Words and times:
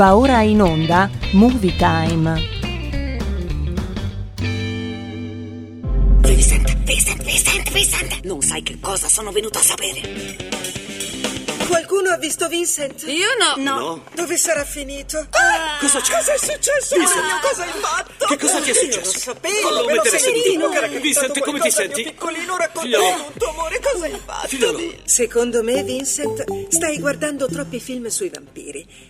Va 0.00 0.16
ora 0.16 0.40
in 0.40 0.62
onda 0.62 1.10
Movie 1.32 1.76
Time. 1.76 2.32
Vincent, 6.22 6.74
Vincent, 6.84 7.22
Vincent, 7.22 7.70
Vincent! 7.70 8.20
Non 8.24 8.40
sai 8.40 8.62
che 8.62 8.78
cosa 8.80 9.10
sono 9.10 9.30
venuto 9.30 9.58
a 9.58 9.60
sapere. 9.60 10.00
Qualcuno 11.68 12.12
ha 12.12 12.16
visto 12.16 12.48
Vincent? 12.48 13.02
Io 13.08 13.26
no. 13.38 13.62
No. 13.62 14.02
Dove 14.14 14.38
sarà 14.38 14.64
finito? 14.64 15.18
Ah, 15.18 15.76
Cosa 15.78 16.00
c'è? 16.00 16.14
Cosa 16.14 16.32
è 16.32 16.38
successo? 16.38 16.96
Vincent. 16.96 17.40
Cosa 17.42 17.62
hai 17.64 17.70
fatto? 17.74 18.24
Che 18.26 18.38
cosa 18.38 18.60
ti 18.62 18.70
è 18.70 18.72
Io 18.72 18.80
successo? 18.80 19.12
Lo 19.12 19.18
sapevo, 19.18 19.68
Fallo 19.68 19.84
me 19.84 19.94
lo 19.96 20.02
mettere 20.02 20.18
capitato 20.18 21.00
Vincent, 21.02 21.40
come 21.40 21.60
ti 21.60 21.70
senti? 21.70 22.02
piccolino, 22.04 22.56
raccontami 22.56 22.94
Figliolo. 22.94 23.24
tutto, 23.32 23.50
amore, 23.50 23.80
cosa 23.80 24.04
hai 24.06 24.20
fatto? 24.24 24.48
Figliolo. 24.48 24.94
Secondo 25.04 25.62
me, 25.62 25.82
Vincent, 25.84 26.70
stai 26.70 26.98
guardando 26.98 27.46
troppi 27.48 27.78
film 27.78 28.06
sui 28.06 28.30
vampiri. 28.30 29.09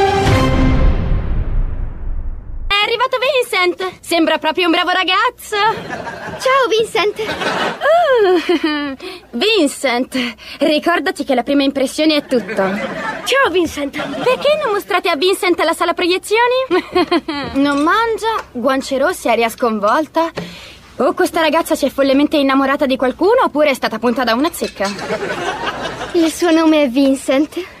Arrivato 3.01 3.17
Vincent! 3.19 3.99
Sembra 4.01 4.37
proprio 4.37 4.65
un 4.65 4.71
bravo 4.71 4.91
ragazzo! 4.91 5.55
Ciao 6.39 6.67
Vincent! 6.69 7.19
Uh, 8.21 8.95
Vincent, 9.37 10.35
ricordati 10.59 11.23
che 11.23 11.33
la 11.33 11.43
prima 11.43 11.63
impressione 11.63 12.17
è 12.17 12.25
tutto. 12.25 12.53
Ciao 12.53 13.49
Vincent! 13.49 13.97
Perché 14.23 14.59
non 14.63 14.73
mostrate 14.73 15.09
a 15.09 15.15
Vincent 15.15 15.59
la 15.61 15.73
sala 15.73 15.93
proiezioni? 15.93 16.91
non 17.53 17.81
mangia, 17.81 18.43
guance 18.51 18.97
rosse, 18.97 19.29
aria 19.29 19.49
sconvolta. 19.49 20.29
O 20.97 21.13
questa 21.13 21.41
ragazza 21.41 21.73
si 21.73 21.85
è 21.85 21.89
follemente 21.89 22.37
innamorata 22.37 22.85
di 22.85 22.97
qualcuno 22.97 23.43
oppure 23.45 23.71
è 23.71 23.73
stata 23.73 23.97
punta 23.97 24.23
da 24.23 24.35
una 24.35 24.51
zecca. 24.51 24.87
Il 26.11 26.31
suo 26.31 26.51
nome 26.51 26.83
è 26.83 26.89
Vincent. 26.89 27.80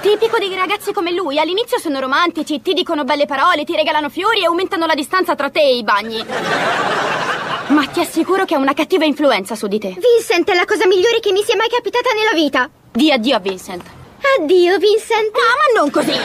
Tipico 0.00 0.38
dei 0.38 0.54
ragazzi 0.54 0.92
come 0.92 1.12
lui. 1.12 1.38
All'inizio 1.38 1.78
sono 1.78 2.00
romantici, 2.00 2.62
ti 2.62 2.72
dicono 2.72 3.04
belle 3.04 3.26
parole, 3.26 3.64
ti 3.64 3.76
regalano 3.76 4.08
fiori 4.08 4.40
e 4.40 4.46
aumentano 4.46 4.86
la 4.86 4.94
distanza 4.94 5.34
tra 5.34 5.50
te 5.50 5.60
e 5.60 5.76
i 5.76 5.84
bagni. 5.84 6.24
Ma 7.66 7.86
ti 7.86 8.00
assicuro 8.00 8.46
che 8.46 8.54
ha 8.54 8.58
una 8.58 8.72
cattiva 8.72 9.04
influenza 9.04 9.54
su 9.54 9.66
di 9.66 9.78
te. 9.78 9.88
Vincent 9.88 10.50
è 10.50 10.54
la 10.54 10.64
cosa 10.64 10.86
migliore 10.86 11.20
che 11.20 11.32
mi 11.32 11.42
sia 11.42 11.54
mai 11.54 11.68
capitata 11.68 12.08
nella 12.16 12.32
vita. 12.32 12.70
Di 12.90 13.12
addio 13.12 13.36
a 13.36 13.38
Vincent. 13.40 13.82
Addio, 14.38 14.78
Vincent. 14.78 15.34
Ah, 15.34 15.56
ma 15.56 15.80
non 15.80 15.90
così. 15.90 16.18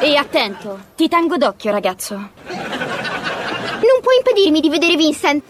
E 0.00 0.16
attento, 0.16 0.80
ti 0.96 1.08
tengo 1.08 1.36
d'occhio, 1.36 1.70
ragazzo. 1.70 2.14
Non 2.14 4.00
puoi 4.02 4.16
impedirmi 4.16 4.60
di 4.60 4.68
vedere 4.68 4.96
Vincent. 4.96 5.42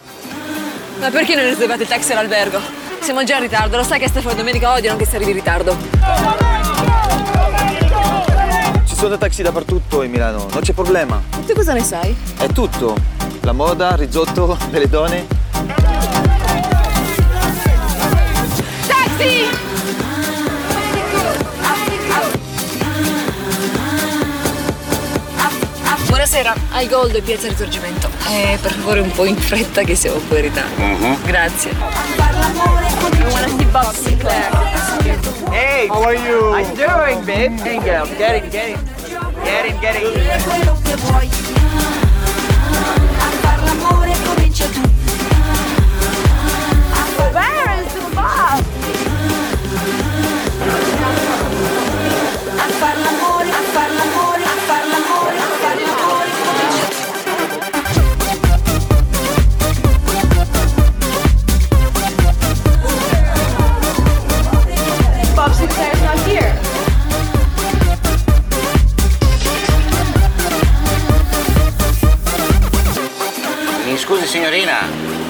Ma 1.00 1.10
perché 1.10 1.34
non 1.34 1.44
riservate 1.44 1.82
il 1.82 1.88
taxi 1.88 2.12
all'albergo? 2.12 2.60
Siamo 3.00 3.24
già 3.24 3.36
in 3.36 3.42
ritardo, 3.42 3.76
lo 3.78 3.82
sai 3.82 3.98
che 3.98 4.08
Stefano 4.08 4.34
e 4.34 4.36
Domenica 4.36 4.72
odiano 4.74 4.98
che 4.98 5.06
si 5.06 5.16
arrivi 5.16 5.30
in 5.30 5.36
ritardo. 5.36 6.57
Ci 8.84 8.94
sono 8.96 9.16
taxi 9.18 9.42
dappertutto 9.42 10.02
in 10.02 10.10
Milano, 10.10 10.46
non 10.50 10.60
c'è 10.60 10.72
problema. 10.72 11.22
Tu 11.46 11.54
cosa 11.54 11.72
ne 11.72 11.82
sai? 11.82 12.16
È 12.36 12.46
tutto. 12.48 12.96
La 13.42 13.52
moda, 13.52 13.94
risotto, 13.94 14.58
delle 14.70 14.88
donne. 14.88 15.26
Taxi! 18.86 19.56
Buonasera, 26.06 26.54
al 26.72 26.86
Gold 26.88 27.14
e 27.14 27.20
Piazza 27.22 27.48
Risorgimento. 27.48 28.10
Eh, 28.28 28.58
per 28.60 28.72
favore 28.72 29.00
un 29.00 29.10
po' 29.12 29.24
in 29.24 29.36
fretta 29.36 29.82
che 29.82 29.94
siamo 29.94 30.16
un 30.16 30.28
po' 30.28 30.36
in 30.36 30.42
ritardo. 30.42 31.16
Grazie. 31.24 31.70
I 31.70 31.74
wanna 33.30 33.48
see 33.56 33.64
Bob 33.66 33.92
Sinclair. 33.92 34.77
Hey! 35.50 35.88
How 35.88 36.02
are 36.02 36.14
you? 36.14 36.50
I'm 36.52 36.74
doing, 36.76 37.24
babe. 37.24 37.52
Hey, 37.60 37.78
girl, 37.84 38.06
get 38.06 38.44
it, 38.44 38.52
get 38.52 38.70
it. 38.70 38.86
Get 39.44 39.66
it, 39.66 39.80
get 39.80 39.96
it. 39.96 40.58
Scusi 74.08 74.26
signorina, 74.26 74.88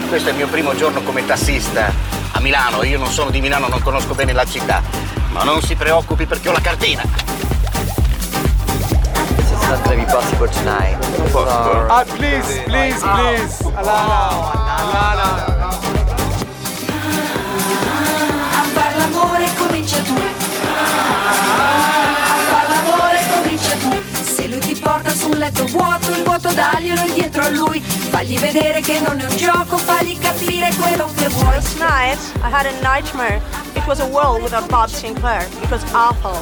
questo 0.08 0.28
è 0.28 0.30
il 0.30 0.36
mio 0.36 0.46
primo 0.46 0.72
giorno 0.76 1.02
come 1.02 1.26
tassista 1.26 1.92
a 2.30 2.38
Milano. 2.38 2.84
Io 2.84 2.96
non 2.96 3.10
sono 3.10 3.28
di 3.28 3.40
Milano, 3.40 3.66
non 3.66 3.82
conosco 3.82 4.14
bene 4.14 4.32
la 4.32 4.44
città. 4.44 4.80
Ma 5.32 5.42
non 5.42 5.60
si 5.62 5.74
preoccupi 5.74 6.26
perché 6.26 6.48
ho 6.48 6.52
la 6.52 6.60
cartina. 6.60 7.02
It's 9.36 9.66
not 9.66 9.82
gonna 9.82 9.96
be 9.96 10.04
possible 10.04 10.48
tonight. 10.48 10.96
Ah, 11.88 12.04
please, 12.04 12.62
please, 12.66 13.00
please. 13.00 13.64
Alana, 13.74 14.52
Alana. 14.76 15.44
A 15.44 15.57
letto 25.48 25.64
vuoto, 25.66 26.10
il 26.10 26.22
vuoto 26.22 26.52
daglielo 26.52 27.00
indietro 27.00 27.42
a 27.42 27.48
lui. 27.48 27.80
Fagli 27.80 28.38
vedere 28.38 28.80
che 28.80 29.00
non 29.00 29.18
è 29.18 29.24
un 29.24 29.36
gioco, 29.36 29.78
fagli 29.78 30.18
capire 30.18 30.70
quello 30.78 31.10
che 31.16 31.28
vuoi. 31.28 31.54
Last 31.54 31.78
night, 31.78 32.18
I 32.42 32.52
had 32.52 32.66
a 32.66 32.72
nightmare. 32.82 33.40
It 33.74 33.84
was 33.86 34.00
a 34.00 34.04
world 34.06 34.42
without 34.42 34.68
Bob 34.68 34.88
Sinclair. 34.88 35.46
It 35.62 35.70
was 35.70 35.82
awful. 35.92 36.36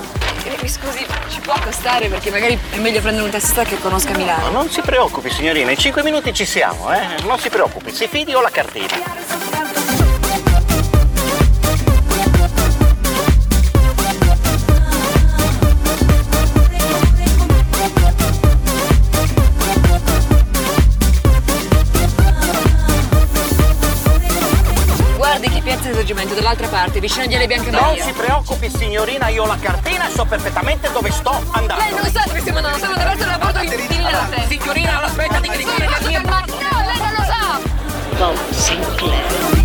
Eh, 0.45 0.57
Mi 0.63 0.69
scusi, 0.69 1.05
ci 1.29 1.41
può 1.41 1.55
costare 1.63 2.09
perché 2.09 2.31
magari 2.31 2.59
è 2.71 2.77
meglio 2.79 3.01
prendere 3.01 3.25
un 3.25 3.31
tassista 3.31 3.65
che 3.65 3.79
conosca 3.81 4.11
Ma 4.13 4.19
Milano. 4.19 4.51
non 4.51 4.71
si 4.71 4.81
preoccupi 4.81 5.29
signorina, 5.31 5.71
in 5.73 5.77
cinque 5.77 6.03
minuti 6.05 6.33
ci 6.33 6.45
siamo, 6.45 6.93
eh? 6.93 7.01
Non 7.25 7.39
si 7.39 7.49
preoccupi, 7.49 7.93
si 7.93 8.07
fidi 8.07 8.33
ho 8.35 8.41
la 8.41 8.51
cartina. 8.51 8.87
Risorgimento 26.17 26.35
dall'altra 26.35 26.69
parte, 26.69 26.99
vicino 26.99 27.25
agli 27.25 27.35
Ale 27.35 27.47
Bianche 27.47 27.71
Non 27.71 27.83
Maria. 27.83 28.05
si 28.05 28.13
preoccupi 28.13 28.71
signorina, 28.71 29.29
io 29.29 29.43
ho 29.43 29.47
la 29.47 29.59
cartina 29.61 30.09
e 30.09 30.13
so 30.13 30.25
perfettamente 30.25 30.91
dove 30.91 31.11
sto 31.11 31.31
andando. 31.51 31.83
Lei 31.83 31.93
non 31.93 32.11
sa 32.11 32.23
dove 32.25 32.41
stiamo 32.41 32.59
andando, 32.59 32.79
stiamo 32.79 32.97
davanti 32.97 33.23
all'aeroporto 33.23 33.59
di, 33.61 33.87
di 33.87 33.97
Milano. 33.99 34.47
Signorina, 34.49 35.03
aspetta 35.03 35.41
di 35.41 35.49
gridare 35.49 35.89
la 35.89 36.09
mia 36.09 36.21
no, 36.23 36.45
lei 36.87 36.99
non 36.99 37.13
lo 37.17 37.23
sa! 37.23 37.61
Bob 38.17 38.51
Sinclair. 38.51 39.56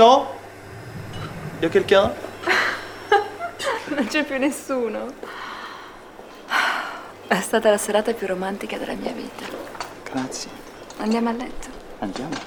Qualcuno? 0.00 0.38
A 1.60 1.68
quelqu'un? 1.68 2.12
Non 3.90 4.06
c'è 4.06 4.24
più 4.24 4.38
nessuno. 4.38 5.12
È 7.26 7.40
stata 7.40 7.70
la 7.70 7.76
serata 7.76 8.12
più 8.14 8.26
romantica 8.26 8.78
della 8.78 8.94
mia 8.94 9.12
vita. 9.12 9.44
Grazie. 10.04 10.50
Andiamo 10.98 11.28
a 11.28 11.32
letto. 11.32 11.68
Andiamo. 11.98 12.38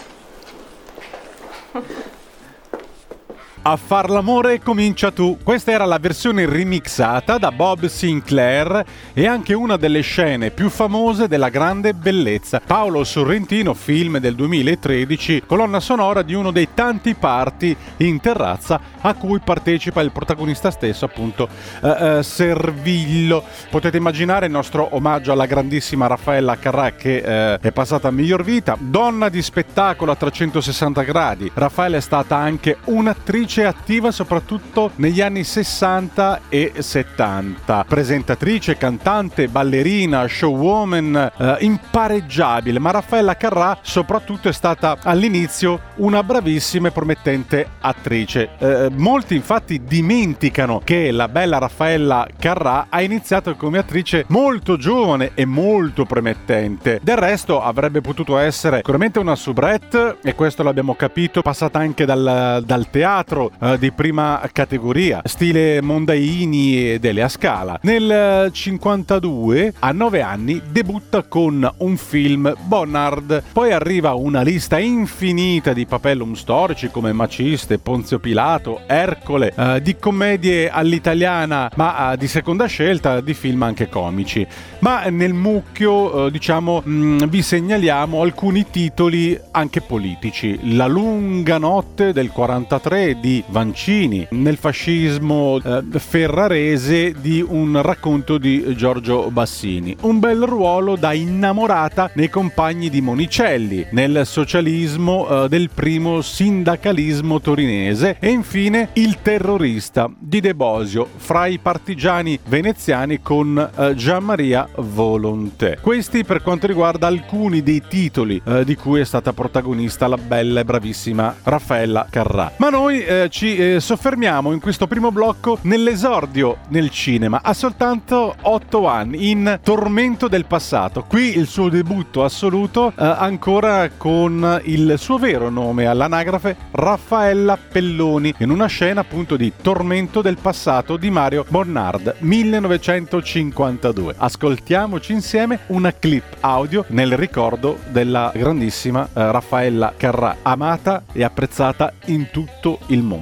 A 3.65 3.77
far 3.77 4.10
l'amore 4.10 4.60
comincia 4.60 5.10
tu. 5.10 5.38
Questa 5.42 5.71
era 5.71 5.86
la 5.86 5.98
versione 5.98 6.45
remixata 6.45 7.38
da 7.38 7.50
Bob 7.50 7.86
Sinclair 7.86 8.83
e 9.13 9.25
anche 9.25 9.54
una 9.54 9.77
delle 9.77 10.01
scene 10.01 10.51
più 10.51 10.69
famose 10.69 11.30
della 11.30 11.48
grande 11.48 11.94
bellezza. 11.94 12.60
Paolo 12.60 13.06
Sorrentino, 13.06 13.74
film 13.74 14.18
del 14.18 14.36
2013, 14.36 15.44
colonna 15.45 15.80
sonora 15.80 16.24
di 16.24 16.33
uno 16.33 16.51
dei 16.51 16.74
tanti 16.74 17.13
party 17.13 17.74
in 17.98 18.19
terrazza 18.19 18.81
a 19.00 19.13
cui 19.13 19.39
partecipa 19.39 20.01
il 20.01 20.12
protagonista 20.12 20.69
stesso, 20.69 21.06
appunto 21.06 21.48
eh, 21.81 22.18
eh, 22.18 22.24
Servillo. 22.24 23.45
Potete 23.69 23.95
immaginare 23.95 24.48
il 24.48 24.51
nostro 24.51 24.89
omaggio 24.92 25.31
alla 25.31 25.45
grandissima 25.45 26.07
Raffaella 26.07 26.57
Carrà 26.57 26.92
che 26.92 27.54
eh, 27.54 27.59
è 27.62 27.71
passata 27.71 28.09
a 28.09 28.12
miglior 28.12 28.44
vita. 28.44 28.75
Donna 28.77 29.30
di 29.30 29.42
spettacolo 29.42 30.12
a 30.12 30.16
360 30.18 31.01
gradi. 31.04 31.50
Raffaella 31.54 31.95
è 31.95 32.01
stata 32.01 32.36
anche 32.36 32.75
un'attrice 32.83 33.51
attiva 33.61 34.11
soprattutto 34.11 34.91
negli 34.95 35.21
anni 35.21 35.44
60 35.44 36.41
e 36.50 36.73
70. 36.77 37.85
Presentatrice, 37.88 38.77
cantante, 38.77 39.47
ballerina, 39.47 40.27
showwoman, 40.27 41.31
eh, 41.38 41.55
impareggiabile, 41.59 42.79
ma 42.79 42.91
Raffaella 42.91 43.35
Carrà 43.35 43.77
soprattutto 43.81 44.50
è 44.50 44.53
stata 44.53 44.97
all'inizio 45.03 45.79
una 45.97 46.23
bravissima 46.23 46.88
e 46.88 46.91
promettente 46.91 47.67
attrice. 47.79 48.50
Eh, 48.57 48.89
molti 48.95 49.35
infatti 49.35 49.83
dimenticano 49.83 50.81
che 50.83 51.11
la 51.11 51.27
bella 51.27 51.59
Raffaella 51.59 52.27
Carrà 52.39 52.88
ha 52.89 53.01
iniziato 53.01 53.56
come 53.56 53.77
attrice 53.77 54.25
molto 54.29 54.77
giovane 54.77 55.31
e 55.35 55.45
molto 55.45 56.06
promettente. 56.06 56.99
Del 57.03 57.17
resto 57.17 57.61
avrebbe 57.61 58.01
potuto 58.01 58.38
essere 58.38 58.77
sicuramente 58.77 59.19
una 59.19 59.35
soubrette 59.35 60.17
e 60.23 60.35
questo 60.35 60.63
l'abbiamo 60.63 60.95
capito, 60.95 61.41
passata 61.41 61.79
anche 61.79 62.06
dal, 62.06 62.63
dal 62.65 62.89
teatro 62.89 63.43
eh, 63.60 63.78
di 63.80 63.92
prima 63.92 64.42
categoria, 64.51 65.22
stile 65.25 65.81
Mondaini 65.81 66.92
e 66.92 67.00
Delia 67.00 67.30
Scala. 67.30 67.80
Nel 67.84 68.50
52, 68.51 69.74
a 69.80 69.92
9 69.92 70.22
anni, 70.22 70.62
debutta 70.69 71.24
con 71.24 71.69
un 71.78 71.98
film 71.98 72.54
Bonnard. 72.66 73.44
Poi 73.51 73.72
arriva 73.72 74.13
una 74.13 74.42
lista 74.42 74.78
infinita 74.80 75.74
di 75.74 75.86
papellum 75.86 76.34
storici 76.34 76.90
come 76.90 77.13
Maciste, 77.13 77.80
Ponzio 77.80 78.19
Pilato, 78.19 78.81
Ercole, 78.88 79.54
eh, 79.56 79.81
di 79.81 79.98
commedie 79.98 80.69
all'italiana, 80.69 81.72
ma 81.75 82.13
eh, 82.13 82.18
di 82.18 82.28
seconda 82.28 82.66
scelta, 82.66 83.22
di 83.22 83.34
film 83.34 83.63
anche 83.63 83.90
comici. 83.90 84.45
Ma 84.80 85.06
nel 85.06 85.34
mucchio, 85.34 86.28
eh, 86.28 86.31
diciamo, 86.31 86.81
mh, 86.84 87.28
vi 87.28 87.42
segnaliamo 87.42 88.22
alcuni 88.22 88.66
titoli 88.69 89.40
anche 89.51 89.81
politici. 89.81 90.75
La 90.75 90.88
lunga 90.88 91.57
notte 91.57 92.13
del 92.13 92.30
43 92.30 93.19
di 93.19 93.32
Vancini, 93.47 94.27
nel 94.31 94.57
fascismo 94.57 95.59
eh, 95.63 95.81
ferrarese 95.97 97.13
di 97.19 97.45
un 97.47 97.81
racconto 97.81 98.38
di 98.38 98.75
Giorgio 98.75 99.30
Bassini. 99.31 99.95
Un 100.01 100.19
bel 100.19 100.41
ruolo 100.41 100.95
da 100.95 101.13
innamorata 101.13 102.12
nei 102.15 102.30
compagni 102.30 102.89
di 102.89 103.00
Monicelli, 103.00 103.88
nel 103.91 104.24
socialismo 104.25 105.45
eh, 105.45 105.50
del 105.50 105.69
primo 105.74 106.21
sindacalismo 106.21 107.39
torinese 107.39 108.18
e 108.19 108.30
infine 108.30 108.89
Il 108.94 109.21
terrorista 109.21 110.09
di 110.18 110.41
De 110.41 110.53
Bosio 110.53 111.07
fra 111.15 111.45
i 111.45 111.59
partigiani 111.59 112.38
veneziani 112.45 113.21
con 113.21 113.57
eh, 113.57 113.95
Gian 113.95 114.24
Maria 114.24 114.68
Volonté. 114.75 115.77
Questi 115.81 116.24
per 116.24 116.41
quanto 116.41 116.68
riguarda 116.68 117.07
alcuni 117.07 117.63
dei 117.63 117.83
titoli 117.88 118.41
eh, 118.45 118.65
di 118.65 118.75
cui 118.75 119.00
è 119.00 119.06
stata 119.06 119.33
protagonista 119.33 120.07
la 120.07 120.18
bella 120.18 120.62
e 120.62 120.65
bravissima 120.65 121.35
Raffaella 121.44 122.07
Carrà. 122.09 122.51
Ma 122.57 122.69
noi 122.69 123.03
eh, 123.03 123.22
ci 123.29 123.55
eh, 123.55 123.79
soffermiamo 123.79 124.51
in 124.51 124.59
questo 124.59 124.87
primo 124.87 125.11
blocco 125.11 125.57
nell'esordio 125.61 126.57
nel 126.69 126.89
cinema 126.89 127.41
a 127.43 127.53
soltanto 127.53 128.35
8 128.41 128.87
anni 128.87 129.29
in 129.29 129.59
Tormento 129.63 130.27
del 130.27 130.45
passato. 130.45 131.03
Qui 131.03 131.37
il 131.37 131.47
suo 131.47 131.69
debutto 131.69 132.23
assoluto 132.23 132.89
eh, 132.89 133.03
ancora 133.03 133.89
con 133.95 134.61
il 134.65 134.95
suo 134.97 135.17
vero 135.17 135.49
nome 135.49 135.85
all'anagrafe 135.85 136.55
Raffaella 136.71 137.57
Pelloni 137.57 138.33
in 138.39 138.49
una 138.49 138.67
scena 138.67 139.01
appunto 139.01 139.35
di 139.35 139.51
Tormento 139.61 140.21
del 140.21 140.37
passato 140.41 140.97
di 140.97 141.09
Mario 141.09 141.45
Bonnard 141.47 142.15
1952. 142.19 144.15
Ascoltiamoci 144.17 145.11
insieme 145.13 145.59
una 145.67 145.93
clip 145.93 146.23
audio 146.41 146.85
nel 146.87 147.15
ricordo 147.15 147.79
della 147.89 148.31
grandissima 148.33 149.07
eh, 149.13 149.31
Raffaella 149.31 149.93
Carrà, 149.95 150.37
amata 150.41 151.03
e 151.11 151.23
apprezzata 151.23 151.93
in 152.05 152.29
tutto 152.31 152.79
il 152.87 153.01
mondo. 153.01 153.12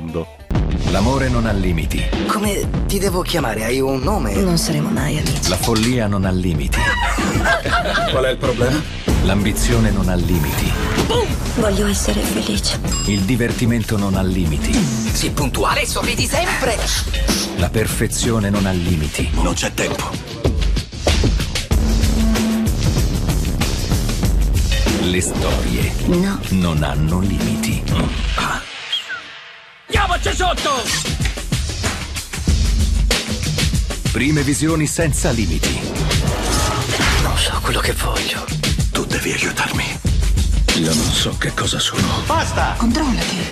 L'amore 0.92 1.28
non 1.28 1.46
ha 1.46 1.52
limiti. 1.52 2.02
Come 2.28 2.86
ti 2.88 2.98
devo 2.98 3.22
chiamare? 3.22 3.66
Hai 3.66 3.82
un 3.82 4.00
nome? 4.00 4.34
Non 4.36 4.58
saremo 4.58 4.88
mai 4.90 5.18
amici. 5.18 5.50
La 5.50 5.58
follia 5.58 6.08
non 6.08 6.24
ha 6.24 6.32
limiti. 6.32 6.80
Qual 8.10 8.24
è 8.24 8.30
il 8.30 8.38
problema? 8.38 8.82
L'ambizione 9.24 9.92
non 9.92 10.08
ha 10.08 10.16
limiti. 10.16 10.72
Voglio 11.56 11.88
essere 11.88 12.22
felice. 12.22 12.80
Il 13.08 13.22
divertimento 13.22 13.98
non 13.98 14.16
ha 14.16 14.22
limiti. 14.24 14.74
Sii 14.74 15.32
puntuale 15.32 15.82
e 15.82 15.86
sorridi 15.86 16.26
sempre. 16.26 16.78
La 17.58 17.70
perfezione 17.70 18.50
non 18.50 18.66
ha 18.66 18.72
limiti. 18.72 19.30
Non 19.42 19.54
c'è 19.54 19.74
tempo. 19.74 20.10
Le 25.01 25.22
storie 25.22 25.92
No. 26.08 26.39
non 26.51 26.82
hanno 26.84 27.20
limiti. 27.20 27.84
Andiamoci 30.24 30.36
sotto! 30.36 30.70
Prime 34.12 34.44
visioni 34.44 34.86
senza 34.86 35.32
limiti. 35.32 35.80
Non 37.24 37.36
so 37.38 37.60
quello 37.63 37.80
che 37.80 37.94
voglio. 37.94 38.46
Tu 38.92 39.04
devi 39.06 39.32
aiutarmi. 39.32 40.00
Io 40.75 40.94
non 40.94 41.12
so 41.12 41.36
che 41.40 41.51
cosa 41.56 41.80
sono. 41.80 42.22
Basta! 42.28 42.75
Controllati. 42.78 43.50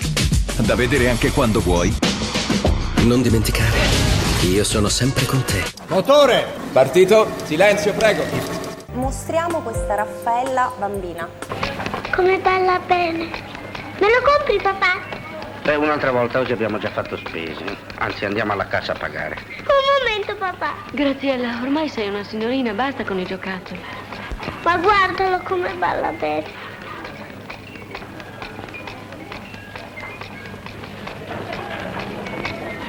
Da 0.57 0.75
vedere 0.75 1.09
anche 1.09 1.31
quando 1.31 1.59
vuoi. 1.59 1.91
Non 2.97 3.23
dimenticare, 3.23 3.79
io 4.51 4.63
sono 4.63 4.89
sempre 4.89 5.25
con 5.25 5.43
te. 5.45 5.63
Motore! 5.87 6.53
Partito. 6.71 7.31
Silenzio, 7.45 7.93
prego. 7.93 8.23
Mostriamo 8.93 9.61
questa 9.61 9.95
Raffaella 9.95 10.71
bambina. 10.77 11.27
Come 12.13 12.37
balla 12.39 12.79
bene. 12.85 13.23
Me 13.99 14.07
lo 14.07 14.21
compri, 14.23 14.61
papà? 14.61 15.17
Beh, 15.63 15.75
un'altra 15.75 16.11
volta, 16.11 16.39
oggi 16.39 16.51
abbiamo 16.51 16.77
già 16.77 16.89
fatto 16.89 17.15
spese. 17.17 17.63
Anzi, 17.99 18.25
andiamo 18.25 18.53
alla 18.53 18.67
cassa 18.67 18.93
a 18.93 18.95
pagare. 18.95 19.37
Un 19.59 20.05
momento, 20.05 20.35
papà. 20.35 20.73
Graziella, 20.91 21.59
ormai 21.61 21.89
sei 21.89 22.09
una 22.09 22.23
signorina, 22.23 22.73
basta 22.73 23.03
con 23.03 23.19
i 23.19 23.25
giocattoli. 23.25 23.79
Ma 24.63 24.77
guardalo 24.77 25.39
come 25.43 25.73
balla 25.73 26.11
bene. 26.11 26.67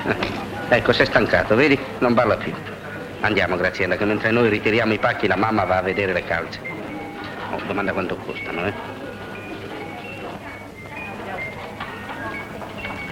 Ecco, 0.72 0.92
sei 0.92 1.06
stancato, 1.06 1.56
vedi? 1.56 1.76
Non 1.98 2.14
balla 2.14 2.36
più. 2.36 2.54
Andiamo, 3.22 3.56
Graziella, 3.56 3.96
che 3.96 4.04
mentre 4.04 4.30
noi 4.30 4.48
ritiriamo 4.48 4.92
i 4.92 4.98
pacchi 4.98 5.26
la 5.26 5.36
mamma 5.36 5.64
va 5.64 5.78
a 5.78 5.82
vedere 5.82 6.12
le 6.12 6.24
calze. 6.24 6.60
Oh, 7.50 7.60
domanda 7.66 7.92
quanto 7.92 8.16
costano, 8.16 8.64
eh? 8.66 8.99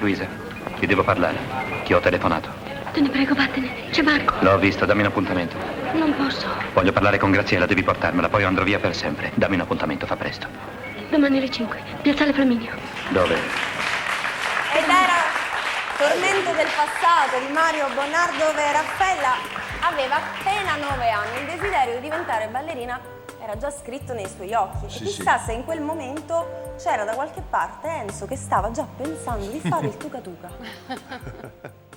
Luisa, 0.00 0.26
ti 0.78 0.86
devo 0.86 1.02
parlare. 1.02 1.36
Ti 1.84 1.92
ho 1.92 2.00
telefonato. 2.00 2.48
Te 2.92 3.00
ne 3.00 3.08
prego, 3.08 3.34
vattene. 3.34 3.90
C'è 3.90 4.02
Marco. 4.02 4.34
L'ho 4.40 4.58
visto, 4.58 4.84
dammi 4.84 5.00
un 5.00 5.06
appuntamento. 5.06 5.56
Non 5.92 6.14
posso. 6.16 6.46
Voglio 6.72 6.92
parlare 6.92 7.18
con 7.18 7.30
Graziella, 7.30 7.66
devi 7.66 7.82
portarmela, 7.82 8.28
poi 8.28 8.44
andrò 8.44 8.64
via 8.64 8.78
per 8.78 8.94
sempre. 8.94 9.32
Dammi 9.34 9.54
un 9.54 9.60
appuntamento, 9.62 10.06
fa 10.06 10.16
presto. 10.16 10.46
Domani 11.10 11.38
alle 11.38 11.50
5. 11.50 11.82
Piazzale 12.02 12.32
Flaminio. 12.32 12.72
Dove? 13.10 13.34
Ed 13.34 14.84
era 14.84 15.18
Tormento 15.98 16.52
del 16.52 16.68
passato 16.76 17.44
di 17.44 17.52
Mario 17.52 17.88
Bonnard 17.92 18.30
dove 18.38 18.70
Raffaella 18.70 19.67
aveva 19.80 20.16
appena 20.16 20.76
9 20.76 21.10
anni. 21.10 21.40
Il 21.40 21.46
desiderio 21.46 21.94
di 21.96 22.00
diventare 22.02 22.48
ballerina 22.48 23.00
era 23.40 23.56
già 23.56 23.70
scritto 23.70 24.12
nei 24.12 24.28
suoi 24.28 24.52
occhi. 24.54 24.88
Sì, 24.90 25.02
e 25.02 25.06
chissà 25.06 25.38
se 25.38 25.52
in 25.52 25.64
quel 25.64 25.80
momento 25.80 26.74
c'era 26.76 27.04
da 27.04 27.14
qualche 27.14 27.42
parte 27.42 27.88
Enzo 27.88 28.26
che 28.26 28.36
stava 28.36 28.70
già 28.70 28.86
pensando 28.96 29.46
di 29.46 29.60
fare 29.60 29.86
il 29.86 29.96
tuca 29.96 30.18
tuca. 30.18 31.86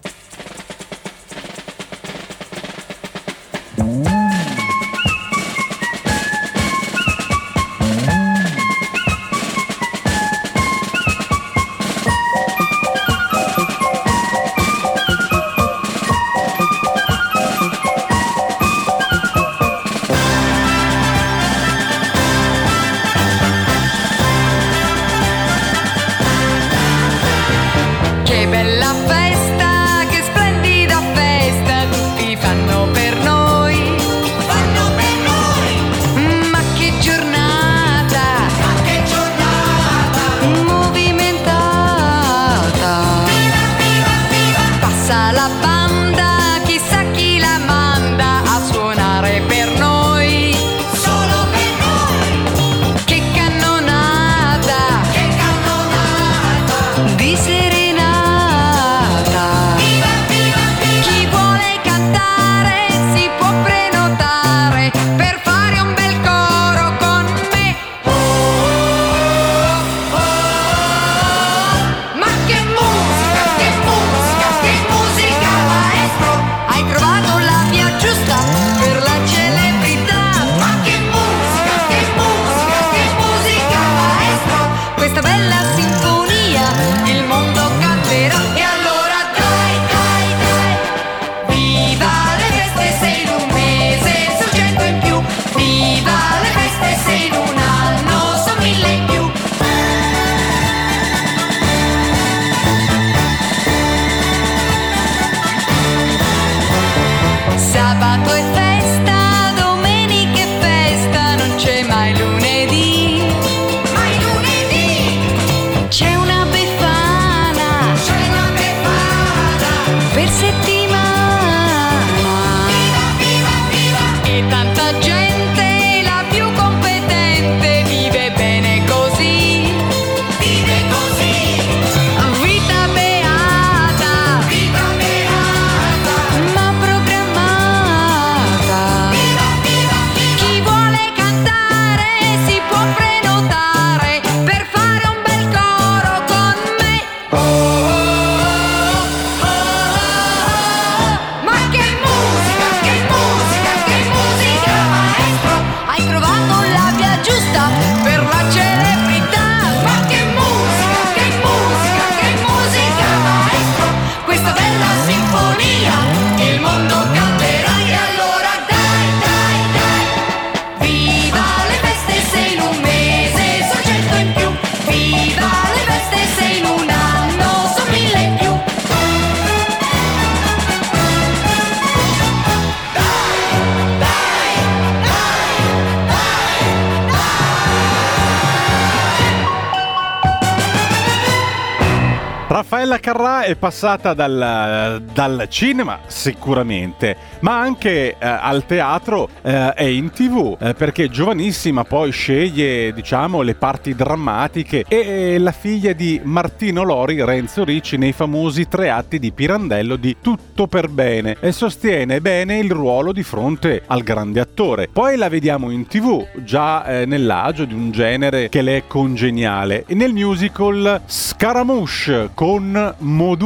passata 193.62 194.16
dal, 194.16 195.04
dal 195.14 195.46
cinema 195.48 196.00
sicuramente, 196.08 197.16
ma 197.42 197.60
anche 197.60 198.10
eh, 198.10 198.16
al 198.20 198.66
teatro 198.66 199.30
eh, 199.44 199.72
e 199.78 199.94
in 199.94 200.10
tv, 200.10 200.58
eh, 200.60 200.74
perché 200.74 201.10
giovanissima 201.10 201.84
poi 201.84 202.12
sceglie 202.12 202.92
diciamo 202.92 203.44
le 203.44 203.54
parti 203.54 203.94
drammatiche 203.94 204.86
e 204.88 205.38
la 205.38 205.52
figlia 205.52 205.94
di 205.94 206.20
Martino 206.24 206.82
Lori, 206.82 207.24
Renzo 207.24 207.64
Ricci 207.64 207.98
nei 207.98 208.14
famosi 208.14 208.68
tre 208.68 208.90
atti 208.90 209.20
di 209.20 209.32
Pirandello 209.32 209.96
di 209.96 210.18
Tutto 210.20 210.66
per 210.66 210.88
bene 210.88 211.38
e 211.40 211.52
sostiene 211.52 212.20
bene 212.20 212.58
il 212.58 212.72
ruolo 212.72 213.12
di 213.12 213.22
fronte 213.22 213.84
al 213.86 214.02
grande 214.02 214.40
attore. 214.40 214.88
Poi 214.92 215.18
la 215.18 215.30
vediamo 215.30 215.70
in 215.70 215.86
tv, 215.86 216.26
già 216.38 216.84
eh, 216.84 217.06
nell'agio 217.06 217.66
di 217.66 217.76
un 217.76 217.92
genere 217.92 218.50
che 218.50 218.64
le 218.64 218.78
è 218.78 218.84
congeniale, 218.88 219.84
e 219.86 219.94
nel 219.94 220.14
musical 220.14 221.02
Scaramouche 221.06 222.32
con 222.34 222.96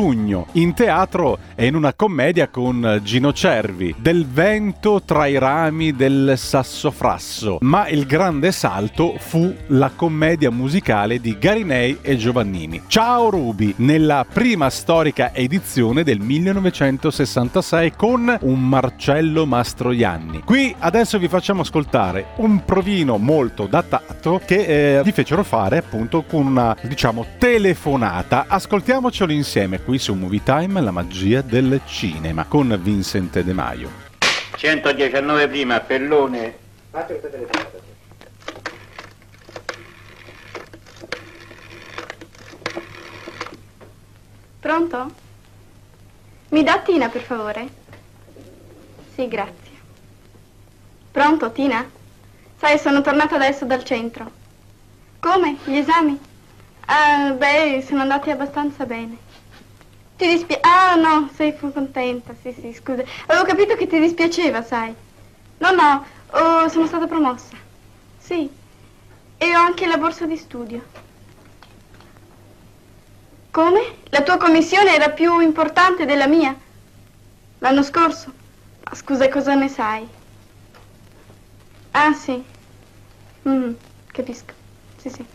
Modugno, 0.06 0.46
in 0.52 0.76
teatro 0.76 1.40
e 1.56 1.66
in 1.66 1.76
una 1.76 1.94
commedia 1.96 2.48
con 2.50 3.02
Gino 3.04 3.34
Cervi, 3.34 3.96
del 3.98 4.28
vento 4.28 5.02
tra 5.04 5.26
i 5.26 5.40
rami 5.40 5.94
del 5.94 6.34
sassofrasso, 6.38 7.58
ma 7.62 7.88
il 7.88 8.06
grande 8.06 8.52
salto 8.52 9.16
fu 9.18 9.52
la 9.68 9.90
commedia 9.96 10.52
musicale 10.52 11.20
di 11.20 11.36
Garinei 11.40 11.98
e 12.04 12.18
Giovannini. 12.18 12.84
Ciao 12.86 13.32
Ruby, 13.32 13.74
nella 13.78 14.28
prima 14.32 14.70
storica 14.70 15.34
edizione 15.34 16.04
del 16.04 16.20
1966 16.20 17.94
con 17.96 18.38
un 18.42 18.60
Marcello 18.68 19.48
Mastroianni. 19.48 20.42
Qui 20.46 20.76
adesso 20.78 21.18
vi 21.18 21.28
facciamo 21.28 21.62
ascoltare 21.62 22.28
un 22.36 22.64
provino 22.64 23.18
molto 23.18 23.66
datato 23.66 24.40
che 24.46 24.98
eh, 24.98 25.04
vi 25.04 25.12
fecero 25.12 25.44
fare 25.44 25.78
appunto 25.78 26.24
con 26.24 26.46
una 26.46 26.78
diciamo 26.84 27.26
telefonata. 27.40 28.46
Ascoltiamocelo 28.48 29.32
insieme 29.32 29.82
qui 29.82 29.95
su 29.98 30.14
Movie 30.14 30.44
Time, 30.44 30.82
la 30.82 30.92
magia 30.92 31.42
del 31.42 31.82
cinema 31.86 32.46
con 32.46 32.78
Vincent 32.82 33.40
De 33.40 33.54
Maio. 33.54 33.90
119 34.56 35.48
prima, 35.48 35.80
Pellone. 35.80 36.58
Pronto? 44.60 45.12
Mi 46.50 46.64
dà 46.64 46.80
Tina, 46.80 47.10
per 47.10 47.22
favore? 47.22 47.68
Sì, 49.14 49.28
grazie. 49.28 49.74
Pronto, 51.12 51.52
Tina? 51.52 51.88
Sai, 52.58 52.80
sono 52.80 53.02
tornata 53.02 53.36
adesso 53.36 53.66
dal 53.66 53.84
centro. 53.84 54.32
Come? 55.20 55.58
Gli 55.66 55.78
esami? 55.78 56.20
Ah, 56.88 57.32
beh, 57.32 57.84
sono 57.86 58.02
andati 58.02 58.32
abbastanza 58.32 58.86
bene. 58.86 59.18
Ti 60.18 60.28
dispiace? 60.28 60.62
Ah, 60.62 60.96
no, 60.96 61.30
sei 61.34 61.58
contenta, 61.58 62.34
sì, 62.42 62.54
sì, 62.54 62.74
scusa. 62.74 63.04
Avevo 63.28 63.46
capito 63.46 63.76
che 63.76 63.88
ti 63.88 64.00
dispiaceva, 64.00 64.62
sai. 64.62 64.96
No, 65.58 65.72
no, 65.72 66.06
oh, 66.32 66.68
sono 66.70 66.88
stata 66.88 67.06
promossa. 67.06 67.56
Sì. 68.18 68.50
E 69.38 69.56
ho 69.56 69.60
anche 69.60 69.86
la 69.86 69.98
borsa 69.98 70.26
di 70.26 70.38
studio. 70.38 70.82
Come? 73.52 73.96
La 74.10 74.22
tua 74.22 74.38
commissione 74.38 74.96
era 74.96 75.10
più 75.10 75.40
importante 75.40 76.06
della 76.06 76.28
mia? 76.28 76.58
L'anno 77.60 77.84
scorso? 77.84 78.32
Ma 78.84 78.96
scusa, 78.96 79.28
cosa 79.30 79.54
ne 79.56 79.68
sai? 79.68 80.08
Ah, 81.92 82.14
sì. 82.14 82.44
Mm, 83.48 83.74
capisco. 84.08 84.54
Sì, 84.98 85.10
sì. 85.10 85.26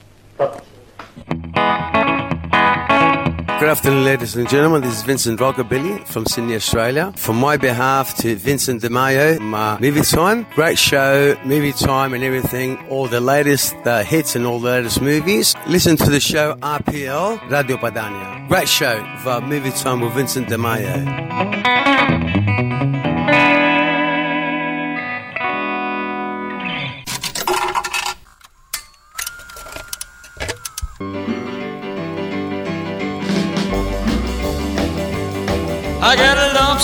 Good 3.60 3.68
afternoon, 3.68 4.04
ladies 4.06 4.36
and 4.36 4.48
gentlemen. 4.48 4.80
This 4.80 4.96
is 4.96 5.02
Vincent 5.02 5.38
Rockabilly 5.38 6.06
from 6.06 6.24
Sydney, 6.24 6.54
Australia. 6.54 7.12
From 7.14 7.36
my 7.36 7.58
behalf 7.58 8.16
to 8.20 8.34
Vincent 8.34 8.80
De 8.80 8.88
Mayo, 8.88 9.38
my 9.38 9.78
movie 9.78 10.00
time, 10.00 10.46
great 10.54 10.78
show, 10.78 11.36
movie 11.44 11.74
time 11.74 12.14
and 12.14 12.24
everything, 12.24 12.78
all 12.88 13.06
the 13.06 13.20
latest 13.20 13.74
uh, 13.84 14.02
hits 14.02 14.34
and 14.34 14.46
all 14.46 14.60
the 14.60 14.70
latest 14.70 15.02
movies. 15.02 15.54
Listen 15.66 15.98
to 15.98 16.08
the 16.08 16.20
show 16.20 16.54
RPL 16.62 17.50
Radio 17.50 17.76
Padania. 17.76 18.48
Great 18.48 18.66
show 18.66 18.96
for 19.22 19.42
movie 19.42 19.72
time 19.72 20.00
with 20.00 20.14
Vincent 20.14 20.48
De 20.48 20.56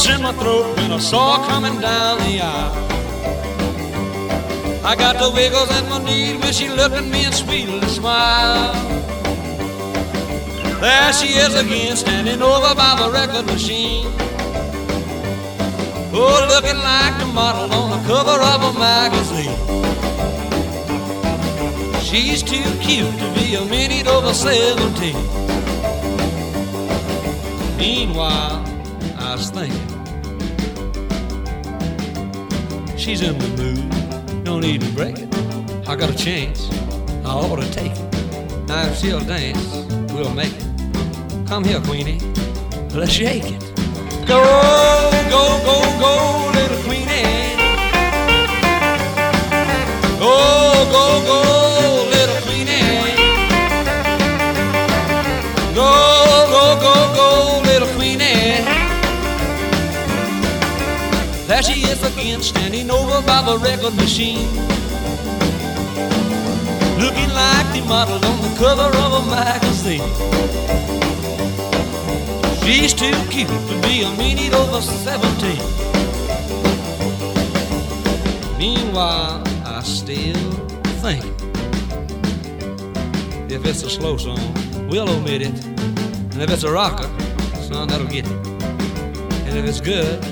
in 0.04 0.20
my 0.20 0.32
throat 0.32 0.78
and 0.80 0.92
a 0.92 1.00
saw 1.00 1.40
her 1.40 1.48
coming 1.48 1.80
down 1.80 2.18
the 2.18 2.38
aisle. 2.38 2.74
I 4.84 4.94
got 4.94 5.18
the 5.18 5.30
wiggles 5.30 5.70
in 5.78 5.88
my 5.88 6.04
knees 6.04 6.36
when 6.38 6.52
she 6.52 6.68
looked 6.68 6.94
at 6.94 7.06
me 7.06 7.24
and 7.24 7.34
sweetly 7.34 7.88
smiled. 7.88 8.76
There 10.82 11.12
she 11.14 11.28
is 11.38 11.54
again, 11.54 11.96
standing 11.96 12.42
over 12.42 12.74
by 12.74 12.96
the 13.00 13.10
record 13.10 13.46
machine. 13.46 14.06
Oh, 16.12 16.46
looking 16.52 16.78
like 16.78 17.18
the 17.18 17.26
model 17.32 17.72
on 17.72 17.90
the 17.96 18.00
cover 18.06 18.38
of 18.52 18.62
a 18.70 18.78
magazine. 18.78 19.56
She's 22.02 22.42
too 22.42 22.68
cute 22.80 23.18
to 23.18 23.32
be 23.34 23.54
a 23.54 23.64
minute 23.64 24.06
over 24.06 24.34
17. 24.34 25.16
Meanwhile, 27.78 28.75
She's 33.06 33.22
in 33.22 33.38
the 33.38 33.48
mood, 33.62 34.44
don't 34.44 34.62
need 34.62 34.80
to 34.80 34.90
break 34.92 35.16
it. 35.16 35.32
I 35.88 35.94
got 35.94 36.10
a 36.10 36.16
chance, 36.16 36.68
I 37.24 37.28
ought 37.28 37.60
to 37.62 37.70
take 37.70 37.92
it. 37.92 38.66
Now 38.66 38.82
if 38.88 38.98
she'll 38.98 39.20
dance, 39.20 39.64
we'll 40.12 40.34
make 40.34 40.52
it. 40.52 40.66
Come 41.46 41.62
here, 41.62 41.80
Queenie, 41.82 42.18
let's 42.90 43.12
shake 43.12 43.44
it. 43.44 43.60
Go, 44.26 44.42
go, 45.30 45.60
go, 45.64 45.76
go, 46.00 46.50
little 46.52 46.82
Queenie. 46.82 47.54
Oh, 50.20 50.88
go, 50.90 51.04
go, 51.28 51.42
go, 51.42 51.45
There 61.56 61.62
she 61.62 61.80
is 61.88 62.02
again, 62.02 62.42
standing 62.42 62.90
over 62.90 63.26
by 63.26 63.40
the 63.40 63.56
record 63.56 63.94
machine. 63.96 64.46
Looking 67.00 67.30
like 67.32 67.72
the 67.72 67.80
model 67.88 68.22
on 68.22 68.42
the 68.42 68.54
cover 68.58 68.94
of 68.98 69.12
a 69.14 69.30
magazine. 69.30 70.04
She's 72.60 72.92
too 72.92 73.16
cute 73.30 73.48
to 73.48 73.80
be 73.80 74.02
a 74.02 74.10
minute 74.18 74.52
over 74.52 74.82
17. 74.82 75.56
Meanwhile, 78.58 79.42
I 79.64 79.80
still 79.82 80.36
think 81.00 81.24
if 83.50 83.64
it's 83.64 83.82
a 83.82 83.88
slow 83.88 84.18
song, 84.18 84.54
we'll 84.90 85.08
omit 85.08 85.40
it. 85.40 85.64
And 85.64 86.42
if 86.42 86.50
it's 86.50 86.64
a 86.64 86.70
rocker, 86.70 87.08
son, 87.62 87.88
that'll 87.88 88.06
get 88.08 88.26
it. 88.26 88.46
And 89.46 89.56
if 89.56 89.64
it's 89.64 89.80
good, 89.80 90.22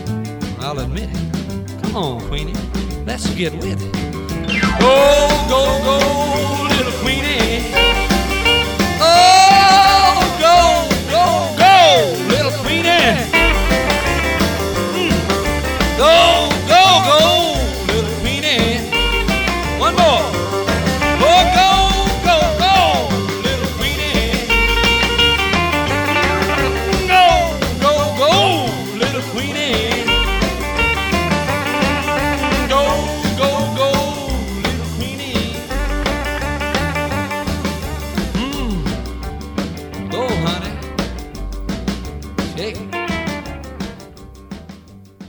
I'll 0.61 0.79
admit 0.79 1.11
it. 1.11 1.24
Come 1.95 2.03
on, 2.03 2.21
Queenie, 2.23 2.55
let's 3.07 3.33
get 3.37 3.55
with 3.55 3.81
it. 3.81 3.93
Go, 4.81 5.47
go, 5.49 5.81
go, 5.85 6.67
little 6.77 6.93
Queenie. 7.01 7.84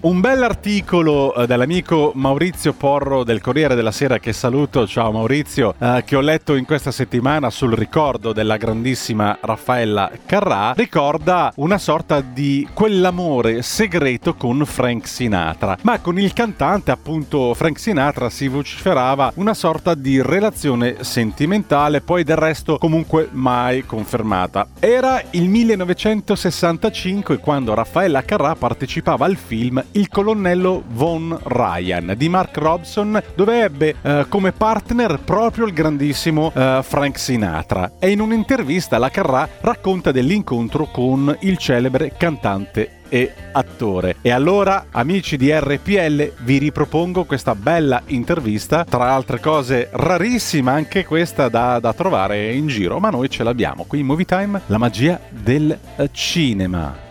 Un 0.06 0.20
bell'articolo 0.20 1.34
eh, 1.34 1.48
dell'amico 1.48 2.12
Maurizio 2.14 2.74
Porro 2.74 3.24
del 3.24 3.42
Corriere 3.42 3.74
della 3.74 3.90
Sera 3.90 4.20
che 4.20 4.34
saluto, 4.34 4.86
ciao 4.86 5.12
Maurizio, 5.12 5.74
eh, 5.80 6.04
che 6.06 6.16
ho 6.16 6.20
letto 6.20 6.54
in 6.54 6.64
questa 6.66 6.92
settimana 6.92 7.50
sul 7.50 7.74
ricordo 7.74 8.32
della 8.32 8.58
grandissima 8.58 9.36
Raffaella 9.42 10.12
Carrà, 10.28 10.74
ricorda 10.76 11.52
una 11.56 11.80
sorta 11.80 12.22
di 12.22 12.68
quell'amore 12.72 13.64
segreto 13.64 14.36
con 14.36 14.64
Frank 14.64 15.08
Sinatra, 15.08 15.78
ma 15.82 16.00
con 16.00 16.20
il 16.20 16.34
cantante 16.34 16.92
appunto 16.92 17.56
Frank 17.56 17.80
Sinatra 17.80 18.30
si 18.30 18.48
vociferava 18.48 19.32
una 19.38 19.56
sorta 19.56 19.96
di 19.96 20.22
relazione 20.22 20.98
sentimentale, 21.00 22.02
poi 22.02 22.24
del 22.24 22.38
resto 22.38 22.78
comunque 22.78 23.30
mai 23.32 23.84
confermata. 23.88 24.68
Era 24.78 25.20
il 25.32 25.50
1965 25.50 27.40
quando 27.40 27.74
Raffaella 27.74 28.22
Carrà 28.22 28.54
partecipava 28.54 29.26
al 29.26 29.36
film 29.36 29.84
Il 29.96 30.10
colonnello 30.10 30.84
Von 30.90 31.40
Ryan 31.42 32.16
di 32.18 32.28
Mark 32.28 32.58
Robson, 32.58 33.22
dove 33.34 33.64
ebbe 33.64 33.96
eh, 34.02 34.26
come 34.28 34.52
partner 34.52 35.22
proprio 35.24 35.66
il 35.66 35.72
grandissimo 35.72 36.52
eh, 36.54 36.82
Frank 36.84 37.18
Sinatra. 37.18 37.94
E 37.98 38.10
in 38.10 38.20
un'intervista 38.20 38.98
la 38.98 39.10
Carrà 39.10 39.48
racconta 39.62 40.12
dell'incontro 40.12 40.88
con 40.88 41.34
il 41.42 41.58
celebre 41.58 42.12
cantante 42.18 43.04
e 43.08 43.34
attore. 43.54 44.18
E 44.22 44.32
allora, 44.32 44.88
amici 44.92 45.38
di 45.38 45.50
RPL, 45.50 46.34
vi 46.40 46.58
ripropongo 46.58 47.24
questa 47.24 47.56
bella 47.56 48.02
intervista, 48.08 48.84
tra 48.84 49.14
altre 49.14 49.40
cose 49.40 49.88
rarissima 49.94 50.74
anche 50.74 51.06
questa 51.06 51.48
da, 51.48 51.80
da 51.80 51.94
trovare 51.94 52.52
in 52.52 52.68
giro, 52.68 53.00
ma 53.00 53.10
noi 53.10 53.30
ce 53.30 53.44
l'abbiamo 53.44 53.86
qui 53.86 54.00
in 54.00 54.08
Movie 54.08 54.26
Time, 54.26 54.60
la 54.66 54.78
magia 54.78 55.18
del 55.30 55.80
eh, 55.96 56.10
cinema. 56.12 57.05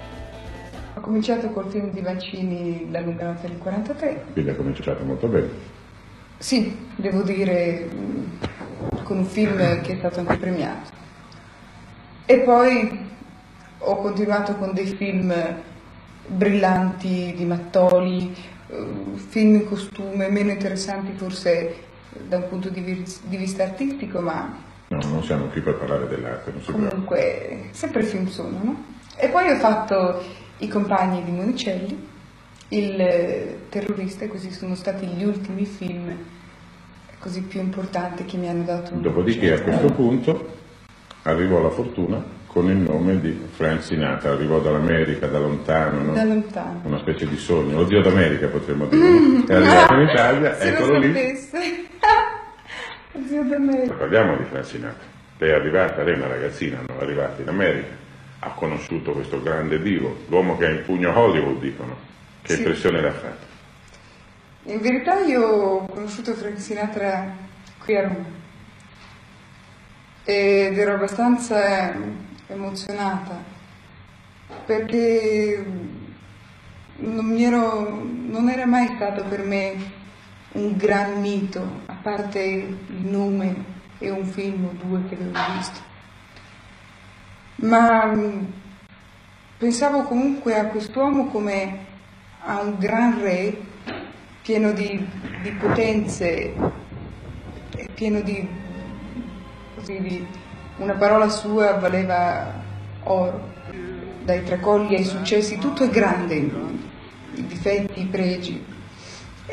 Ho 1.04 1.08
cominciato 1.08 1.50
col 1.50 1.68
film 1.68 1.90
di 1.90 2.00
Vaccini 2.00 2.90
La 2.90 3.00
lunga 3.00 3.26
notte 3.26 3.46
del 3.46 3.58
43. 3.58 4.24
Quindi 4.32 4.50
ha 4.50 4.54
cominciato 4.54 5.04
molto 5.04 5.26
bene. 5.26 5.48
Sì, 6.38 6.74
devo 6.96 7.20
dire, 7.20 7.90
con 9.02 9.18
un 9.18 9.26
film 9.26 9.82
che 9.82 9.92
è 9.92 9.96
stato 9.98 10.20
anche 10.20 10.38
premiato. 10.38 10.92
E 12.24 12.38
poi 12.38 13.06
ho 13.80 13.96
continuato 13.96 14.54
con 14.54 14.72
dei 14.72 14.86
film 14.86 15.34
brillanti 16.26 17.34
di 17.36 17.44
Mattoli, 17.44 18.34
eh, 18.68 18.86
film 19.14 19.56
in 19.56 19.68
costume, 19.68 20.30
meno 20.30 20.52
interessanti 20.52 21.12
forse 21.18 21.82
da 22.26 22.38
un 22.38 22.48
punto 22.48 22.70
di, 22.70 22.80
vis- 22.80 23.20
di 23.24 23.36
vista 23.36 23.62
artistico, 23.62 24.20
ma 24.20 24.56
No, 24.86 25.00
non 25.06 25.22
siamo 25.22 25.46
qui 25.46 25.60
per 25.60 25.74
parlare 25.74 26.06
dell'arte, 26.08 26.50
non 26.50 26.62
si 26.62 26.72
comunque 26.72 27.68
sempre 27.72 28.02
film 28.04 28.26
sono, 28.26 28.58
no? 28.62 28.84
E 29.16 29.28
poi 29.28 29.50
ho 29.50 29.56
fatto 29.56 30.22
I 30.58 30.68
compagni 30.68 31.24
di 31.24 31.30
Monicelli, 31.30 32.08
Il 32.68 33.00
eh, 33.00 33.58
terrorista, 33.68 34.24
e 34.24 34.28
questi 34.28 34.50
sono 34.50 34.74
stati 34.74 35.06
gli 35.06 35.24
ultimi 35.24 35.64
film 35.64 36.16
così 37.24 37.40
più 37.40 37.60
importanti 37.60 38.26
che 38.26 38.36
mi 38.36 38.48
hanno 38.50 38.64
dato 38.64 38.92
un 38.92 39.00
Dopodiché 39.00 39.54
a 39.54 39.62
questo 39.62 39.86
punto 39.94 40.56
arrivò 41.22 41.58
la 41.62 41.70
fortuna 41.70 42.22
con 42.46 42.68
il 42.68 42.76
nome 42.76 43.18
di 43.18 43.36
Frank 43.50 43.82
Sinatra, 43.82 44.32
arrivò 44.32 44.60
dall'America, 44.60 45.26
da 45.26 45.38
lontano, 45.38 46.02
no? 46.02 46.12
da 46.12 46.22
lontano. 46.22 46.82
una 46.84 46.98
specie 46.98 47.26
di 47.26 47.36
sogno, 47.36 47.78
lo 47.78 47.86
zio 47.88 48.00
d'America 48.00 48.46
potremmo 48.48 48.86
dire, 48.86 49.08
no? 49.08 49.44
è 49.44 49.54
arrivato 49.54 49.94
in 49.94 50.00
Italia, 50.00 50.54
Se 50.60 50.70
lo 50.70 50.76
eccolo 50.76 50.98
lì. 50.98 51.36
Zio 53.26 53.42
d'America. 53.48 53.94
Parliamo 53.94 54.36
di 54.36 54.44
Frank 54.44 54.66
Sinatra. 54.66 55.06
Lei 55.38 55.50
è 55.50 55.54
arrivata, 55.54 56.02
lei 56.04 56.14
è 56.14 56.16
una 56.16 56.28
ragazzina, 56.28 56.78
non 56.86 56.98
è 56.98 57.02
arrivata 57.02 57.42
in 57.42 57.48
America, 57.48 57.88
ha 58.44 58.50
conosciuto 58.50 59.12
questo 59.12 59.42
grande 59.42 59.80
divo, 59.80 60.24
l'uomo 60.28 60.57
che 60.57 60.66
ha 60.66 60.70
in 60.70 60.83
pugno 60.85 61.16
Hollywood, 61.16 61.61
dicono. 61.61 61.96
Che 62.42 62.52
Sì. 62.52 62.59
impressione 62.59 63.00
le 63.00 63.09
ha 63.09 63.12
fatto? 63.12 63.46
In 64.64 64.80
verità 64.80 65.20
io 65.20 65.42
ho 65.46 65.87
conosciuto 65.87 66.35
Frank 66.35 66.59
Sinatra 66.61 67.35
qui 67.83 67.96
a 67.96 68.02
Roma 68.02 68.24
ed 70.24 70.78
ero 70.78 70.94
abbastanza 70.94 71.94
emozionata 72.46 73.42
perché 74.64 75.64
non, 76.96 77.26
mi 77.26 77.44
ero- 77.44 78.02
non 78.04 78.48
era 78.48 78.64
mai 78.66 78.92
stato 78.96 79.24
per 79.24 79.42
me 79.42 79.74
un 80.52 80.76
gran 80.76 81.20
mito, 81.20 81.80
a 81.87 81.96
parte 82.00 82.40
il 82.40 82.76
nome 82.88 83.54
e 83.98 84.11
un 84.11 84.24
film 84.24 84.64
o 84.66 84.70
due 84.83 85.04
che 85.09 85.14
avevo 85.14 85.38
visto. 85.57 85.80
Ma 87.56 88.06
mh, 88.06 88.52
pensavo 89.58 90.02
comunque 90.02 90.58
a 90.58 90.66
quest'uomo 90.66 91.26
come 91.26 91.86
a 92.40 92.60
un 92.60 92.76
gran 92.78 93.20
re 93.20 93.56
pieno 94.42 94.72
di, 94.72 95.06
di 95.42 95.50
potenze, 95.52 96.52
pieno 97.94 98.20
di, 98.20 98.46
di 99.86 100.26
una 100.76 100.94
parola 100.94 101.28
sua 101.28 101.78
valeva 101.78 102.52
oro, 103.04 103.52
dai 104.24 104.42
tracolli 104.44 104.96
ai 104.96 105.04
successi, 105.04 105.58
tutto 105.58 105.84
è 105.84 105.88
grande 105.88 106.34
in 106.34 106.48
lui, 106.48 106.90
i 107.36 107.46
difetti, 107.46 108.02
i 108.02 108.06
pregi. 108.06 108.62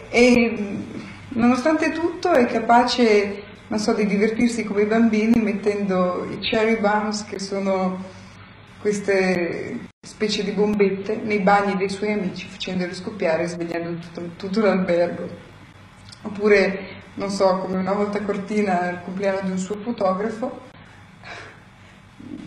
E 0.09 0.51
mh, 0.51 1.39
nonostante 1.39 1.91
tutto 1.91 2.31
è 2.31 2.45
capace, 2.45 3.43
non 3.71 3.79
so, 3.79 3.93
di 3.93 4.05
divertirsi 4.05 4.65
come 4.65 4.85
bambini 4.85 5.39
mettendo 5.39 6.27
i 6.29 6.39
cherry 6.39 6.77
bombs, 6.77 7.23
che 7.23 7.39
sono 7.39 8.03
queste 8.81 9.87
specie 10.05 10.43
di 10.43 10.51
bombette, 10.51 11.15
nei 11.15 11.39
bagni 11.39 11.77
dei 11.77 11.87
suoi 11.87 12.11
amici, 12.11 12.47
facendoli 12.47 12.93
scoppiare 12.93 13.43
e 13.43 13.47
svegliando 13.47 13.97
tutto, 14.01 14.31
tutto 14.35 14.59
l'albergo. 14.59 15.25
Oppure, 16.23 17.01
non 17.13 17.29
so, 17.29 17.59
come 17.59 17.77
una 17.77 17.93
volta 17.93 18.21
Cortina 18.21 18.81
al 18.81 19.03
compleanno 19.03 19.39
di 19.43 19.51
un 19.51 19.57
suo 19.57 19.77
fotografo, 19.77 20.63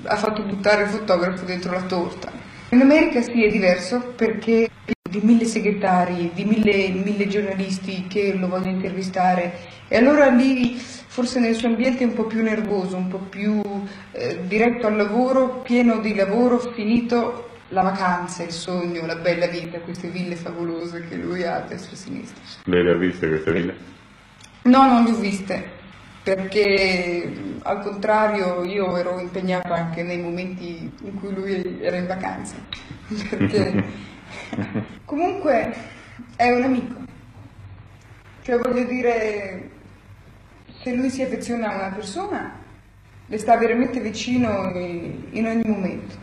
ha 0.02 0.16
fatto 0.16 0.42
buttare 0.42 0.82
il 0.82 0.90
fotografo 0.90 1.46
dentro 1.46 1.72
la 1.72 1.84
torta. 1.84 2.30
In 2.68 2.82
America 2.82 3.22
sì 3.22 3.42
è 3.42 3.48
diverso 3.48 4.12
perché 4.14 4.68
di 5.08 5.20
mille 5.22 5.46
segretari, 5.46 6.32
di 6.34 6.44
mille, 6.44 6.88
mille 6.88 7.28
giornalisti 7.28 8.06
che 8.08 8.34
lo 8.34 8.46
vogliono 8.48 8.72
intervistare 8.72 9.72
e 9.88 9.96
allora 9.96 10.28
lì 10.28 10.76
forse 11.14 11.38
nel 11.38 11.54
suo 11.54 11.68
ambiente 11.68 12.02
un 12.02 12.12
po' 12.12 12.24
più 12.24 12.42
nervoso, 12.42 12.96
un 12.96 13.06
po' 13.06 13.18
più 13.18 13.62
eh, 14.10 14.48
diretto 14.48 14.88
al 14.88 14.96
lavoro, 14.96 15.60
pieno 15.60 16.00
di 16.00 16.12
lavoro, 16.12 16.58
finito 16.58 17.50
la 17.68 17.82
vacanza, 17.82 18.42
il 18.42 18.50
sogno, 18.50 19.06
la 19.06 19.14
bella 19.14 19.46
vita, 19.46 19.78
queste 19.78 20.08
ville 20.08 20.34
favolose 20.34 21.06
che 21.06 21.14
lui 21.14 21.44
ha 21.44 21.58
a 21.58 21.60
destra 21.60 21.92
e 21.92 21.94
a 21.94 21.96
sinistra. 21.98 22.42
Lei 22.64 22.82
le 22.82 22.90
ha 22.90 22.96
viste 22.96 23.28
queste 23.28 23.52
ville? 23.52 23.76
No, 24.62 24.88
non 24.88 25.04
le 25.04 25.10
ho 25.12 25.14
viste, 25.14 25.64
perché 26.24 27.26
mh, 27.28 27.60
al 27.62 27.80
contrario 27.82 28.64
io 28.64 28.96
ero 28.96 29.20
impegnata 29.20 29.72
anche 29.72 30.02
nei 30.02 30.18
momenti 30.18 30.90
in 31.04 31.20
cui 31.20 31.32
lui 31.32 31.80
era 31.80 31.96
in 31.96 32.08
vacanza. 32.08 32.56
Perché 33.30 33.84
comunque 35.04 35.76
È 36.34 36.50
un 36.50 36.62
amico. 36.64 37.02
Cioè 38.42 38.58
voglio 38.58 38.84
dire, 38.84 39.70
se 40.84 40.92
lui 40.94 41.08
si 41.08 41.22
affeziona 41.22 41.70
a 41.70 41.76
una 41.76 41.94
persona, 41.94 42.52
le 43.26 43.38
sta 43.38 43.56
veramente 43.56 44.00
vicino 44.00 44.70
in 45.30 45.46
ogni 45.46 45.62
momento 45.64 46.14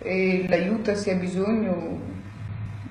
e 0.00 0.46
l'aiuta 0.48 0.94
se 0.94 1.10
ha 1.12 1.14
bisogno 1.16 2.00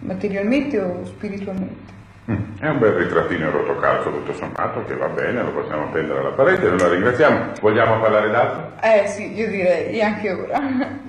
materialmente 0.01 0.79
o 0.79 1.03
spiritualmente. 1.03 1.95
Mm, 2.29 2.35
È 2.59 2.67
un 2.67 2.77
bel 2.77 2.91
ritrattino 2.91 3.45
in 3.45 3.51
rotocalco 3.51 4.11
tutto 4.11 4.33
sommato 4.35 4.83
che 4.85 4.93
va 4.95 5.07
bene, 5.07 5.41
lo 5.41 5.51
possiamo 5.51 5.85
appendere 5.85 6.19
alla 6.19 6.33
parete, 6.33 6.67
noi 6.69 6.77
la 6.77 6.89
ringraziamo. 6.89 7.51
Vogliamo 7.59 7.99
parlare 7.99 8.29
d'altro? 8.29 8.71
Eh 8.81 9.07
sì, 9.07 9.33
io 9.33 9.47
direi 9.49 9.99
anche 9.99 10.31
ora. 10.31 10.59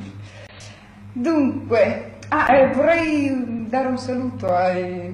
Dunque, 1.12 2.12
ah, 2.28 2.54
eh, 2.56 2.72
vorrei 2.72 3.66
dare 3.68 3.88
un 3.88 3.98
saluto 3.98 4.50
ai- 4.50 5.12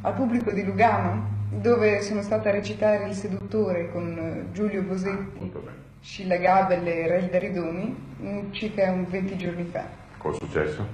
al 0.00 0.14
pubblico 0.14 0.50
di 0.50 0.64
Lugano, 0.64 1.28
dove 1.50 2.00
sono 2.02 2.22
stata 2.22 2.48
a 2.48 2.52
recitare 2.52 3.08
Il 3.08 3.14
seduttore 3.14 3.90
con 3.90 4.16
eh, 4.16 4.52
Giulio 4.52 4.82
Bosetti, 4.82 5.52
Scilla 6.00 6.36
Gabel 6.36 6.86
e 6.86 7.06
Relda 7.08 7.38
Ridoni, 7.38 8.48
circa 8.52 8.90
un 8.90 9.04
20 9.08 9.36
giorni 9.36 9.64
fa. 9.64 9.84
Col 10.18 10.34
successo? 10.34 10.86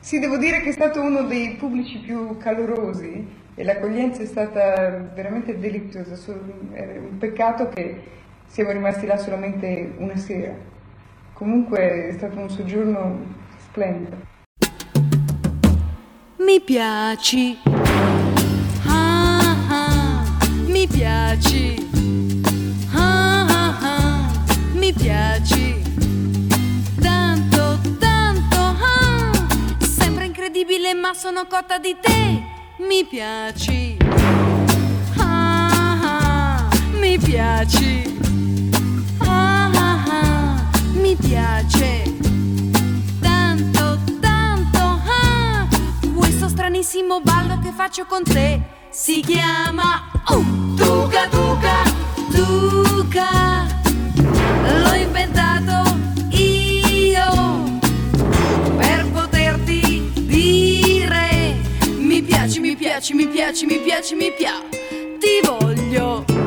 Sì, 0.00 0.18
devo 0.18 0.36
dire 0.36 0.60
che 0.60 0.70
è 0.70 0.72
stato 0.72 1.00
uno 1.00 1.22
dei 1.22 1.56
pubblici 1.56 1.98
più 1.98 2.36
calorosi 2.36 3.26
e 3.54 3.64
l'accoglienza 3.64 4.22
è 4.22 4.26
stata 4.26 5.10
veramente 5.14 5.58
deliziosa. 5.58 6.14
È 6.72 6.98
un 6.98 7.16
peccato 7.18 7.68
che 7.68 8.02
siamo 8.46 8.70
rimasti 8.72 9.06
là 9.06 9.16
solamente 9.16 9.94
una 9.98 10.16
sera. 10.16 10.54
Comunque 11.32 12.08
è 12.08 12.12
stato 12.12 12.38
un 12.38 12.50
soggiorno 12.50 13.34
splendido. 13.58 14.16
Mi 16.38 16.60
piaci. 16.60 17.58
Mi 20.86 20.98
piaci. 20.98 21.88
Ah, 22.94 23.44
ah, 23.48 23.78
ah, 23.80 24.30
mi 24.74 24.92
piaci. 24.92 25.82
Tanto, 27.00 27.80
tanto. 27.98 28.56
Ah, 28.56 29.32
sembra 29.80 30.22
incredibile, 30.22 30.94
ma 30.94 31.12
sono 31.12 31.46
cotta 31.48 31.78
di 31.78 31.96
te. 32.00 32.40
Mi 32.88 33.04
piaci. 33.04 33.96
Ah, 35.16 36.68
ah, 36.68 36.68
mi 37.00 37.18
piaci. 37.18 38.18
Ah, 39.18 39.70
ah, 39.74 40.04
ah, 40.08 40.70
mi 40.92 41.16
piace. 41.16 42.14
Tanto, 43.20 43.98
tanto, 44.20 44.78
ah, 44.78 45.66
questo 46.14 46.48
stranissimo 46.48 47.20
ballo 47.22 47.58
che 47.58 47.72
faccio 47.72 48.06
con 48.06 48.22
te 48.22 48.74
si 48.96 49.20
chiama 49.20 50.10
uh, 50.30 50.74
Tuca 50.74 51.28
Tuca 51.28 51.82
Tuca. 52.32 53.66
L'ho 54.64 54.94
inventato 54.94 55.98
io 56.30 57.78
per 58.78 59.06
poterti 59.12 60.10
dire 60.14 61.56
mi 61.98 62.22
piaci, 62.22 62.58
mi 62.60 62.74
piaci, 62.74 63.12
mi 63.12 63.26
piaci, 63.26 63.66
mi 63.66 63.78
piaci, 63.80 64.14
mi 64.14 64.32
piaci. 64.32 65.18
Ti 65.18 65.40
voglio. 65.44 66.45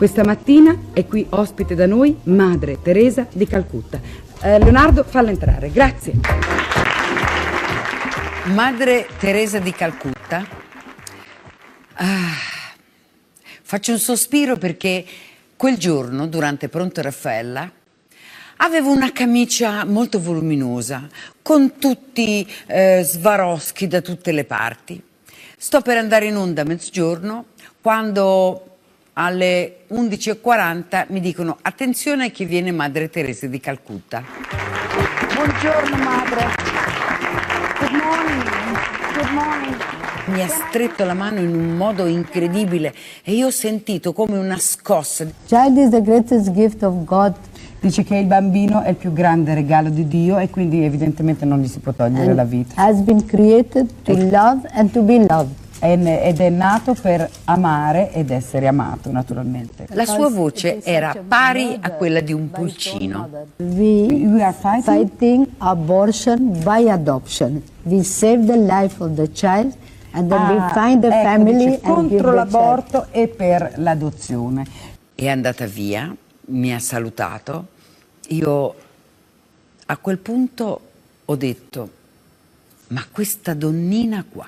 Questa 0.00 0.24
mattina 0.24 0.74
è 0.94 1.06
qui 1.06 1.26
ospite 1.28 1.74
da 1.74 1.84
noi 1.84 2.16
Madre 2.22 2.80
Teresa 2.80 3.26
di 3.30 3.46
Calcutta. 3.46 4.00
Eh, 4.40 4.58
Leonardo, 4.58 5.04
falla 5.04 5.28
entrare, 5.28 5.70
grazie. 5.70 6.14
Madre 8.44 9.06
Teresa 9.18 9.58
di 9.58 9.70
Calcutta. 9.72 10.42
Ah, 11.96 12.32
faccio 13.60 13.92
un 13.92 13.98
sospiro 13.98 14.56
perché 14.56 15.04
quel 15.54 15.76
giorno, 15.76 16.26
durante 16.26 16.70
Pronto 16.70 17.02
Raffaella, 17.02 17.70
avevo 18.56 18.90
una 18.90 19.12
camicia 19.12 19.84
molto 19.84 20.18
voluminosa, 20.18 21.06
con 21.42 21.76
tutti 21.76 22.50
eh, 22.68 23.02
svaroschi 23.04 23.86
da 23.86 24.00
tutte 24.00 24.32
le 24.32 24.44
parti. 24.44 24.98
Sto 25.58 25.82
per 25.82 25.98
andare 25.98 26.24
in 26.24 26.36
onda 26.36 26.62
a 26.62 26.64
mezzogiorno 26.64 27.48
quando 27.82 28.64
alle 29.20 29.80
11.40 29.92 31.06
mi 31.08 31.20
dicono 31.20 31.58
attenzione 31.60 32.30
che 32.30 32.46
viene 32.46 32.72
Madre 32.72 33.10
Teresa 33.10 33.46
di 33.46 33.60
Calcutta. 33.60 34.22
Buongiorno 35.34 35.96
madre. 36.02 36.46
Good 37.80 38.00
morning. 38.02 38.42
Good 39.14 39.30
morning. 39.32 39.76
Mi 40.26 40.42
ha 40.42 40.48
stretto 40.48 41.04
la 41.04 41.12
mano 41.12 41.40
in 41.40 41.54
un 41.54 41.76
modo 41.76 42.06
incredibile 42.06 42.94
e 43.22 43.32
io 43.32 43.48
ho 43.48 43.50
sentito 43.50 44.14
come 44.14 44.38
una 44.38 44.56
scossa. 44.58 45.26
Child 45.46 45.76
is 45.76 45.90
the 45.90 46.00
greatest 46.02 46.50
gift 46.52 46.82
of 46.82 47.04
God. 47.04 47.34
Dice 47.80 48.02
che 48.04 48.16
il 48.16 48.26
bambino 48.26 48.80
è 48.82 48.90
il 48.90 48.96
più 48.96 49.12
grande 49.12 49.52
regalo 49.52 49.90
di 49.90 50.06
Dio 50.08 50.38
e 50.38 50.48
quindi 50.48 50.82
evidentemente 50.84 51.44
non 51.44 51.60
gli 51.60 51.68
si 51.68 51.78
può 51.78 51.92
togliere 51.92 52.28
And 52.28 52.36
la 52.36 52.44
vita. 52.44 52.74
has 52.76 53.00
been 53.00 53.24
created 53.26 53.90
to 54.04 54.12
love 54.30 54.66
and 54.72 54.90
to 54.92 55.02
be 55.02 55.18
loved. 55.26 55.52
Ed 55.82 56.40
è 56.40 56.48
nato 56.50 56.92
per 56.92 57.26
amare 57.44 58.12
ed 58.12 58.30
essere 58.30 58.66
amato, 58.66 59.10
naturalmente. 59.10 59.86
La 59.92 60.04
sua 60.04 60.28
voce 60.28 60.82
era 60.82 61.16
pari 61.26 61.78
a 61.80 61.92
quella 61.92 62.20
di 62.20 62.34
un 62.34 62.50
pulcino. 62.50 63.46
We 63.56 64.42
are 64.42 64.52
fighting 64.52 65.48
abortion 65.56 66.62
by 66.62 66.86
adoption. 66.90 67.62
We 67.84 68.02
save 68.02 68.44
the 68.44 68.58
life 68.58 69.02
of 69.02 69.14
the 69.14 69.32
child 69.32 69.74
and 70.12 70.28
then 70.28 70.48
we 70.48 70.56
Ah, 70.58 70.68
find 70.74 71.00
the 71.00 71.06
ecco, 71.06 71.22
family 71.22 71.64
dice, 71.64 71.80
contro 71.80 72.32
l'aborto 72.32 73.06
e 73.10 73.28
per 73.28 73.72
l'adozione. 73.76 74.66
È 75.14 75.28
andata 75.28 75.64
via, 75.64 76.14
mi 76.46 76.74
ha 76.74 76.78
salutato. 76.78 77.68
Io 78.28 78.74
a 79.86 79.96
quel 79.96 80.18
punto 80.18 80.80
ho 81.24 81.36
detto, 81.36 81.90
ma 82.88 83.02
questa 83.10 83.54
donnina 83.54 84.26
qua 84.30 84.46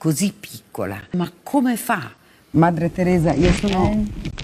così 0.00 0.32
piccola. 0.32 0.96
Ma 1.12 1.30
come 1.42 1.76
fa? 1.76 2.10
Madre 2.52 2.90
Teresa, 2.90 3.34
io 3.34 3.52
sono 3.52 4.02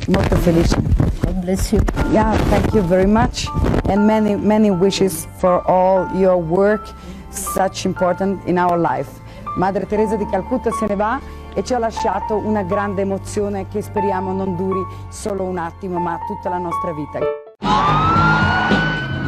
molto 0.09 0.37
felice. 0.37 0.77
God 1.23 1.41
bless 1.41 1.73
you. 1.73 1.81
Yeah, 2.11 2.37
thank 2.51 2.75
you 2.75 2.83
very 2.85 3.07
much. 3.07 3.47
And 3.89 4.05
many, 4.05 4.37
many 4.37 4.69
wishes 4.69 5.27
for 5.39 5.63
all 5.67 6.15
your 6.15 6.37
work, 6.37 6.93
such 7.31 7.87
important 7.87 8.47
in 8.47 8.59
our 8.59 8.79
life. 8.79 9.09
Madre 9.57 9.87
Teresa 9.87 10.17
di 10.17 10.27
Calcutta 10.27 10.71
se 10.73 10.85
ne 10.89 10.95
va 10.95 11.19
e 11.55 11.65
ci 11.65 11.73
ha 11.73 11.79
lasciato 11.79 12.37
una 12.37 12.63
grande 12.63 13.01
emozione 13.01 13.67
che 13.69 13.81
speriamo 13.81 14.35
non 14.35 14.57
duri 14.57 14.85
solo 15.09 15.45
un 15.45 15.57
attimo, 15.57 15.99
ma 15.99 16.19
tutta 16.27 16.51
la 16.51 16.59
nostra 16.59 16.93
vita. 16.93 17.19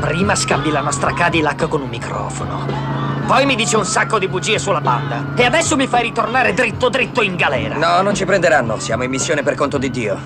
Prima 0.03 0.35
scambi 0.35 0.71
la 0.71 0.83
nostra 0.83 1.15
Cadillac 1.15 1.69
con 1.69 1.81
un 1.81 1.89
microfono. 1.89 2.98
Poi 3.29 3.45
mi 3.45 3.57
dice 3.57 3.77
un 3.77 3.85
sacco 3.85 4.19
di 4.19 4.27
bugie 4.27 4.59
sulla 4.59 4.81
banda. 4.81 5.23
E 5.37 5.45
adesso 5.45 5.77
mi 5.77 5.87
fai 5.87 6.01
ritornare 6.01 6.55
dritto 6.55 6.89
dritto 6.89 7.21
in 7.21 7.37
galera. 7.37 7.77
No, 7.77 8.01
non 8.01 8.15
ci 8.15 8.25
prenderanno. 8.25 8.79
Siamo 8.79 9.03
in 9.03 9.11
missione 9.11 9.43
per 9.43 9.55
conto 9.55 9.77
di 9.77 9.91
Dio. 9.91 10.19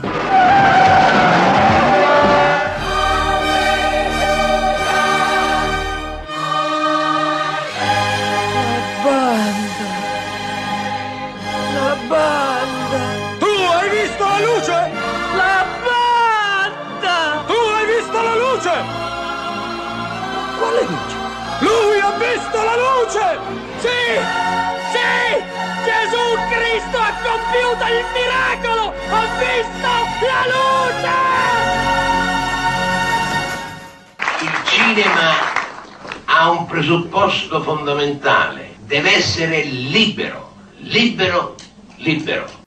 banda. 9.03 9.89
La 11.75 11.97
banda. 12.07 13.01
Tu 13.41 13.47
hai 13.47 13.89
visto 13.91 14.25
la 14.25 14.39
luce? 14.39 14.91
La 15.35 15.65
banda. 15.83 17.43
Tu 17.49 17.59
hai 17.75 17.87
visto 17.97 18.23
la 18.23 18.35
luce? 18.37 18.75
Quale 20.57 20.83
luce? 20.87 21.17
Lui 21.59 22.02
visto 22.23 22.63
la 22.63 22.77
luce! 22.77 23.39
Sì! 23.79 24.01
Sì! 24.95 25.11
Gesù 25.85 26.25
Cristo 26.51 26.97
ha 26.99 27.13
compiuto 27.23 27.85
il 27.91 28.05
miracolo! 28.15 28.95
Ha 29.11 29.27
visto 29.43 29.91
la 30.27 30.43
luce! 30.55 31.11
Il 34.41 34.55
cinema 34.67 35.31
ha 36.27 36.51
un 36.51 36.67
presupposto 36.67 37.61
fondamentale, 37.63 38.77
deve 38.81 39.17
essere 39.17 39.63
libero, 39.63 40.53
libero, 40.77 41.55
libero. 41.97 42.62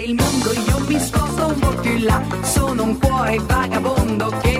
Il 0.00 0.14
mondo 0.14 0.52
io 0.52 0.78
mi 0.86 0.98
sposto 0.98 1.46
un 1.48 1.58
po' 1.58 1.74
più 1.80 1.90
in 1.92 2.04
là. 2.04 2.22
Sono 2.42 2.84
un 2.84 2.98
cuore 2.98 3.38
vagabondo 3.40 4.28
che 4.40 4.51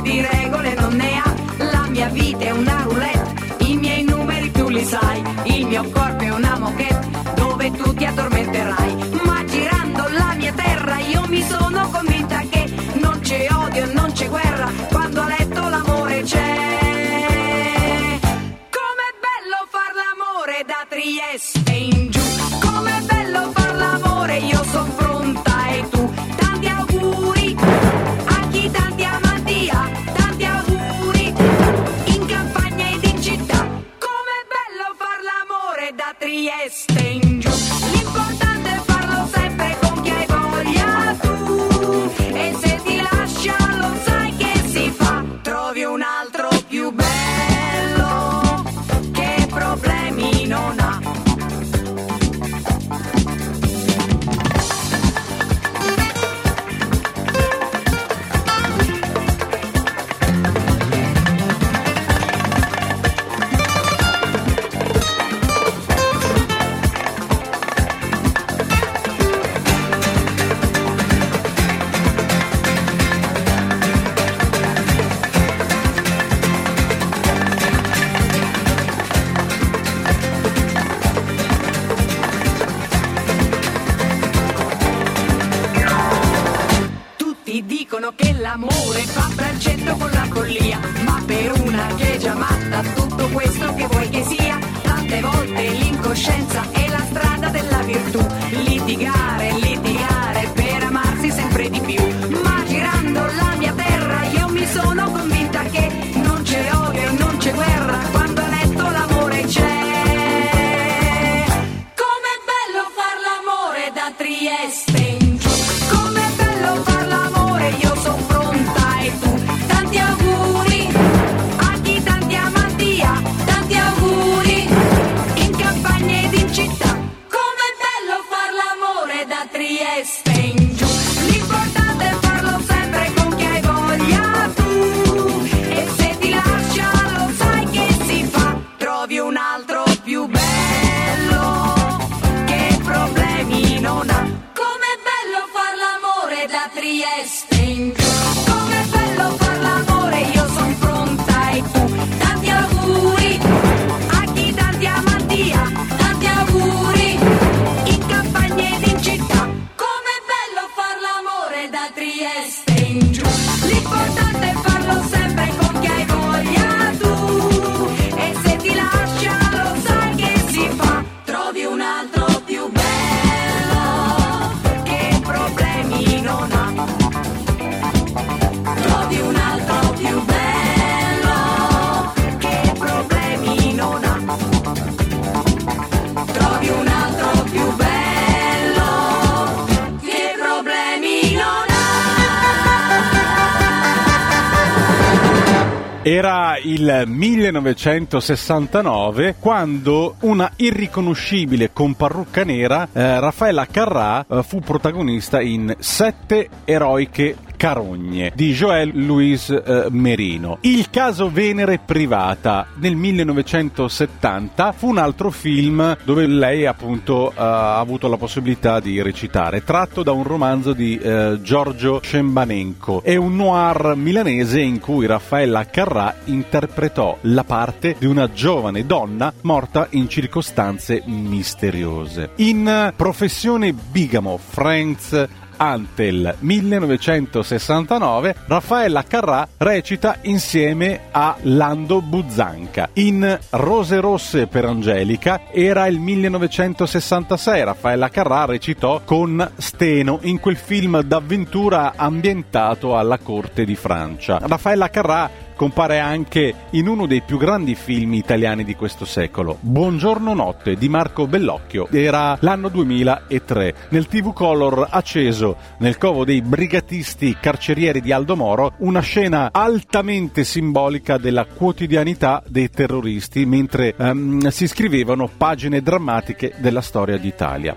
il 196.73 197.05
1969 197.07 199.37
quando 199.39 200.17
una 200.21 200.51
irriconoscibile 200.57 201.71
con 201.73 201.95
parrucca 201.95 202.45
nera, 202.45 202.89
eh, 202.91 203.21
Raffaella 203.21 203.67
Carrà, 203.67 204.25
eh, 204.27 204.43
fu 204.43 204.61
protagonista 204.61 205.43
in 205.43 205.75
Sette 205.79 206.49
eroiche 206.65 207.37
Carogne 207.63 208.33
di 208.35 208.53
Joël 208.55 208.91
Louis 208.93 209.49
eh, 209.49 209.87
Merino. 209.91 210.59
Il 210.63 210.91
caso 210.91 211.31
Venere 211.31 211.79
privata 211.79 212.67
nel 212.79 212.97
1970 212.97 214.73
fu 214.73 214.89
un 214.89 214.99
altro 214.99 215.31
film 215.31 215.97
dove 216.03 216.27
lei 216.27 216.67
appunto 216.67 217.31
eh, 217.31 217.35
ha 217.37 217.79
avuto 217.79 218.09
la 218.09 218.17
possibilità 218.17 218.81
di 218.81 219.01
recitare, 219.01 219.63
tratto 219.63 220.03
da 220.03 220.11
un 220.11 220.25
romanzo 220.25 220.73
di 220.73 220.99
eh, 220.99 221.39
Giorgio 221.41 222.01
Scembanenko. 222.03 223.05
È 223.05 223.15
un 223.15 223.37
noir 223.37 223.95
milanese 223.95 224.61
in 224.61 224.81
cui 224.81 225.07
Raffaella 225.07 225.65
Carrà 225.67 226.17
interpretò 226.25 227.17
la 227.21 227.45
parte 227.45 227.95
di 227.97 228.07
una 228.07 228.33
giovane 228.33 228.87
donna 228.87 229.33
morta 229.43 229.87
in 229.91 230.09
circostanze 230.09 231.05
misteriose. 231.07 232.31
In 232.39 232.93
Professione 232.97 233.73
Bigamo, 233.73 234.37
Friends 234.37 235.29
Antel 235.63 236.35
1969, 236.41 238.35
Raffaella 238.47 239.05
Carrà 239.05 239.47
recita 239.59 240.19
insieme 240.23 241.03
a 241.13 241.37
Lando 241.43 242.03
Buzzanca. 242.03 242.89
In 242.95 243.39
Rose 243.51 244.01
Rosse 244.01 244.49
per 244.49 244.65
Angelica 244.65 245.43
era 245.53 245.87
il 245.87 246.01
1966, 246.01 247.63
Raffaella 247.63 248.09
Carrà 248.09 248.45
recitò 248.47 249.03
con 249.05 249.53
Steno 249.55 250.19
in 250.23 250.41
quel 250.41 250.57
film 250.57 251.01
d'avventura 251.01 251.93
ambientato 251.95 252.99
alla 252.99 253.19
corte 253.19 253.65
di 253.65 253.77
Francia. 253.77 254.41
Raffaella 254.43 254.91
Carrà 254.91 255.31
compare 255.55 255.99
anche 255.99 256.55
in 256.71 256.87
uno 256.89 257.07
dei 257.07 257.23
più 257.23 257.39
grandi 257.39 257.75
film 257.75 258.15
italiani 258.15 258.65
di 258.65 258.75
questo 258.75 259.05
secolo, 259.05 259.59
Buongiorno 259.61 260.35
Notte 260.35 260.75
di 260.77 260.89
Marco 260.89 261.27
Bellocchio. 261.27 261.89
Era 261.91 262.37
l'anno 262.41 262.69
2003. 262.69 263.75
Nel 263.91 264.07
TV 264.07 264.33
Color 264.33 264.89
acceso 264.91 265.57
nel 265.79 265.99
covo 265.99 266.25
dei 266.25 266.43
brigatisti 266.43 267.37
carcerieri 267.41 268.01
di 268.01 268.13
Aldo 268.13 268.37
Moro 268.37 268.75
una 268.79 269.01
scena 269.01 269.51
altamente 269.53 270.45
simbolica 270.45 271.19
della 271.19 271.45
quotidianità 271.45 272.43
dei 272.47 272.71
terroristi 272.71 273.47
mentre 273.47 273.95
ehm, 273.97 274.49
si 274.49 274.67
scrivevano 274.67 275.29
pagine 275.37 275.83
drammatiche 275.83 276.55
della 276.59 276.81
storia 276.81 277.17
d'Italia. 277.17 277.77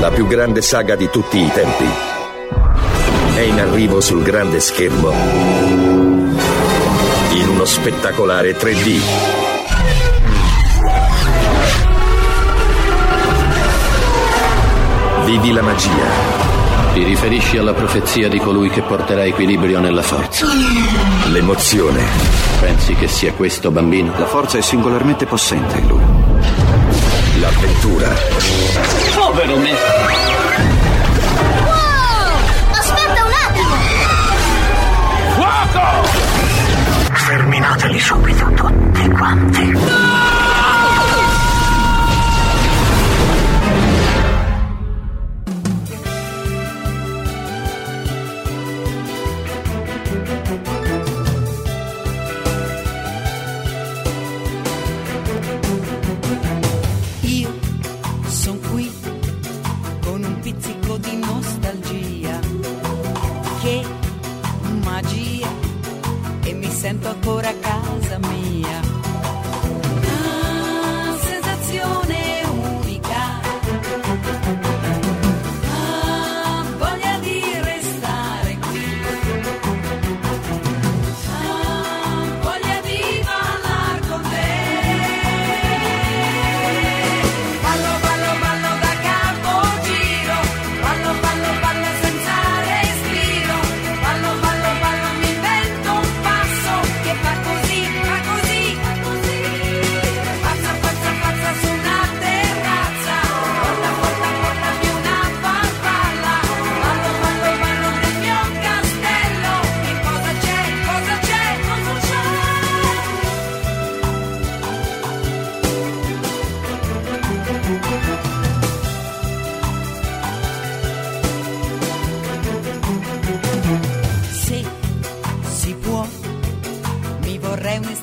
La 0.00 0.10
più 0.10 0.26
grande 0.26 0.62
saga 0.62 0.94
di 0.94 1.10
tutti 1.10 1.38
i 1.38 1.50
tempi 1.50 2.16
è 3.38 3.42
in 3.42 3.60
arrivo 3.60 4.00
sul 4.00 4.24
grande 4.24 4.58
schermo 4.58 5.12
in 7.30 7.48
uno 7.48 7.64
spettacolare 7.64 8.56
3D. 8.56 9.00
Vivi 15.24 15.52
la 15.52 15.62
magia. 15.62 16.08
Ti 16.94 17.04
riferisci 17.04 17.58
alla 17.58 17.74
profezia 17.74 18.28
di 18.28 18.40
colui 18.40 18.70
che 18.70 18.82
porterà 18.82 19.24
equilibrio 19.24 19.78
nella 19.78 20.02
forza. 20.02 20.46
L'emozione. 21.30 22.04
Pensi 22.58 22.94
che 22.94 23.06
sia 23.06 23.32
questo 23.34 23.70
bambino? 23.70 24.18
La 24.18 24.26
forza 24.26 24.58
è 24.58 24.62
singolarmente 24.62 25.26
possente 25.26 25.78
in 25.78 25.86
lui. 25.86 26.02
L'avventura. 27.38 28.08
Povero 29.14 29.56
me! 29.58 30.27
Sterminateli 37.58 37.98
subito 37.98 38.48
tutti 38.54 39.08
quanti. 39.10 39.62
Io 39.62 40.27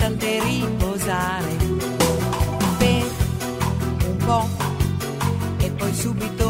istante 0.06 0.40
riposare. 0.40 1.56
Per 2.78 3.06
un 4.08 4.18
po' 4.18 4.48
e 5.58 5.72
poi 5.72 5.94
subito 5.94 6.45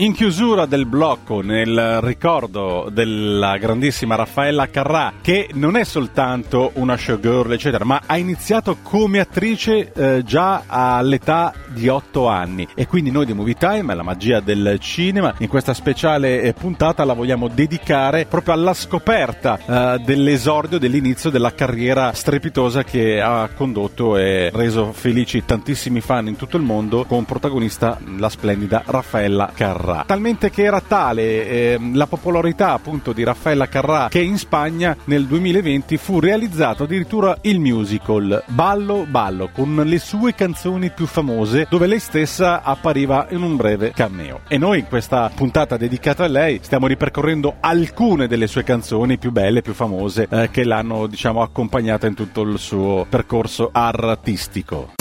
In 0.00 0.14
chiusura 0.14 0.64
del 0.64 0.86
blocco, 0.86 1.42
nel 1.42 2.00
ricordo 2.00 2.88
della 2.90 3.58
grandissima 3.58 4.14
Raffaella 4.14 4.70
Carrà, 4.70 5.12
che 5.20 5.50
non 5.52 5.76
è 5.76 5.84
soltanto 5.84 6.70
una 6.76 6.96
showgirl, 6.96 7.52
eccetera, 7.52 7.84
ma 7.84 8.00
ha 8.06 8.16
iniziato 8.16 8.78
come 8.82 9.20
attrice 9.20 9.92
eh, 9.92 10.22
già 10.24 10.62
all'età 10.66 11.52
di 11.68 11.88
8 11.88 12.28
anni. 12.28 12.66
E 12.74 12.86
quindi 12.86 13.10
noi 13.10 13.26
di 13.26 13.34
Movie 13.34 13.56
Time, 13.56 13.94
la 13.94 14.02
magia 14.02 14.40
del 14.40 14.78
cinema, 14.80 15.34
in 15.40 15.48
questa 15.48 15.74
speciale 15.74 16.40
eh, 16.40 16.54
puntata 16.54 17.04
la 17.04 17.12
vogliamo 17.12 17.48
dedicare 17.48 18.24
proprio 18.24 18.54
alla 18.54 18.72
scoperta 18.72 19.58
eh, 19.58 19.98
dell'esordio, 20.02 20.78
dell'inizio 20.78 21.28
della 21.28 21.52
carriera 21.52 22.14
strepitosa 22.14 22.84
che 22.84 23.20
ha 23.20 23.50
condotto 23.54 24.16
e 24.16 24.48
reso 24.50 24.92
felici 24.92 25.44
tantissimi 25.44 26.00
fan 26.00 26.26
in 26.28 26.36
tutto 26.36 26.56
il 26.56 26.62
mondo, 26.62 27.04
con 27.04 27.26
protagonista 27.26 27.98
la 28.16 28.30
splendida 28.30 28.82
Raffaella 28.86 29.52
Carrà. 29.54 29.89
Talmente 30.06 30.50
che 30.50 30.62
era 30.62 30.80
tale 30.80 31.22
eh, 31.46 31.78
la 31.92 32.06
popolarità 32.06 32.72
appunto 32.72 33.12
di 33.12 33.24
Raffaella 33.24 33.68
Carrà 33.68 34.08
che 34.08 34.20
in 34.20 34.38
Spagna 34.38 34.96
nel 35.04 35.26
2020 35.26 35.96
fu 35.96 36.20
realizzato 36.20 36.84
addirittura 36.84 37.38
il 37.42 37.60
musical 37.60 38.42
Ballo 38.46 39.06
Ballo 39.08 39.50
con 39.52 39.82
le 39.84 39.98
sue 39.98 40.34
canzoni 40.34 40.90
più 40.90 41.06
famose 41.06 41.66
dove 41.68 41.86
lei 41.86 41.98
stessa 41.98 42.62
appariva 42.62 43.26
in 43.30 43.42
un 43.42 43.56
breve 43.56 43.92
cameo. 43.92 44.40
E 44.48 44.58
noi 44.58 44.80
in 44.80 44.86
questa 44.86 45.30
puntata 45.34 45.76
dedicata 45.76 46.24
a 46.24 46.28
lei 46.28 46.60
stiamo 46.62 46.86
ripercorrendo 46.86 47.56
alcune 47.60 48.26
delle 48.26 48.46
sue 48.46 48.64
canzoni 48.64 49.18
più 49.18 49.30
belle, 49.30 49.62
più 49.62 49.74
famose 49.74 50.26
eh, 50.30 50.50
che 50.50 50.64
l'hanno 50.64 51.06
diciamo 51.06 51.42
accompagnata 51.42 52.06
in 52.06 52.14
tutto 52.14 52.42
il 52.42 52.58
suo 52.58 53.06
percorso 53.08 53.70
artistico. 53.72 54.92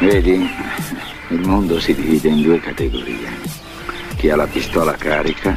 Vedi, 0.00 0.48
il 1.30 1.40
mondo 1.46 1.80
si 1.80 1.94
divide 1.94 2.28
in 2.28 2.42
due 2.42 2.60
categorie. 2.60 3.57
Chi 4.18 4.30
ha 4.30 4.34
la 4.34 4.48
pistola 4.48 4.96
carica 4.96 5.56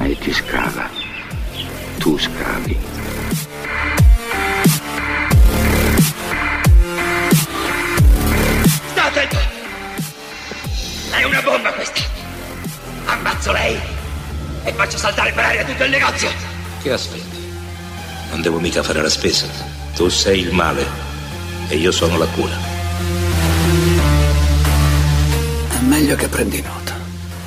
e 0.00 0.18
chi 0.18 0.32
scava. 0.32 0.90
Tu 1.98 2.18
scavi. 2.18 2.76
Sta 8.90 9.04
attento! 9.04 9.36
È 11.10 11.22
una 11.22 11.40
bomba 11.42 11.72
questa! 11.74 12.00
Ammazzo 13.04 13.52
lei 13.52 13.78
e 14.64 14.72
faccio 14.72 14.98
saltare 14.98 15.30
per 15.30 15.44
aria 15.44 15.64
tutto 15.64 15.84
il 15.84 15.90
negozio! 15.90 16.30
Che 16.82 16.90
aspetti? 16.90 17.38
Non 18.30 18.42
devo 18.42 18.58
mica 18.58 18.82
fare 18.82 19.00
la 19.00 19.08
spesa. 19.08 19.46
Tu 19.94 20.08
sei 20.08 20.40
il 20.40 20.52
male 20.52 20.84
e 21.68 21.76
io 21.76 21.92
sono 21.92 22.18
la 22.18 22.26
cura. 22.26 22.56
È 25.68 25.80
meglio 25.82 26.16
che 26.16 26.26
prendi 26.26 26.60
nota. 26.60 26.97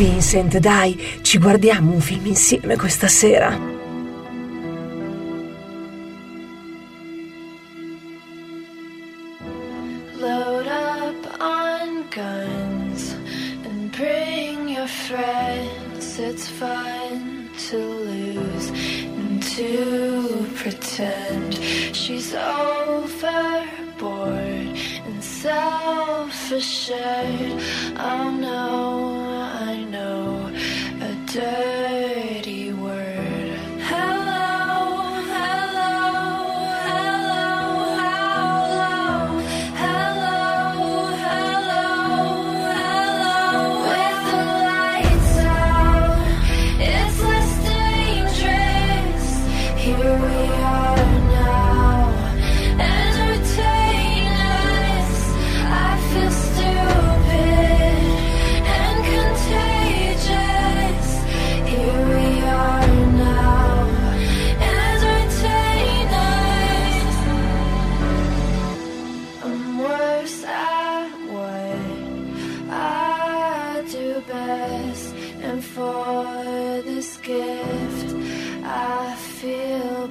Vincent, 0.00 0.56
dai, 0.56 0.98
ci 1.20 1.36
guardiamo 1.36 1.92
un 1.92 2.00
film 2.00 2.24
insieme 2.24 2.74
questa 2.74 3.06
sera. 3.06 3.69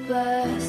bus. 0.09 0.68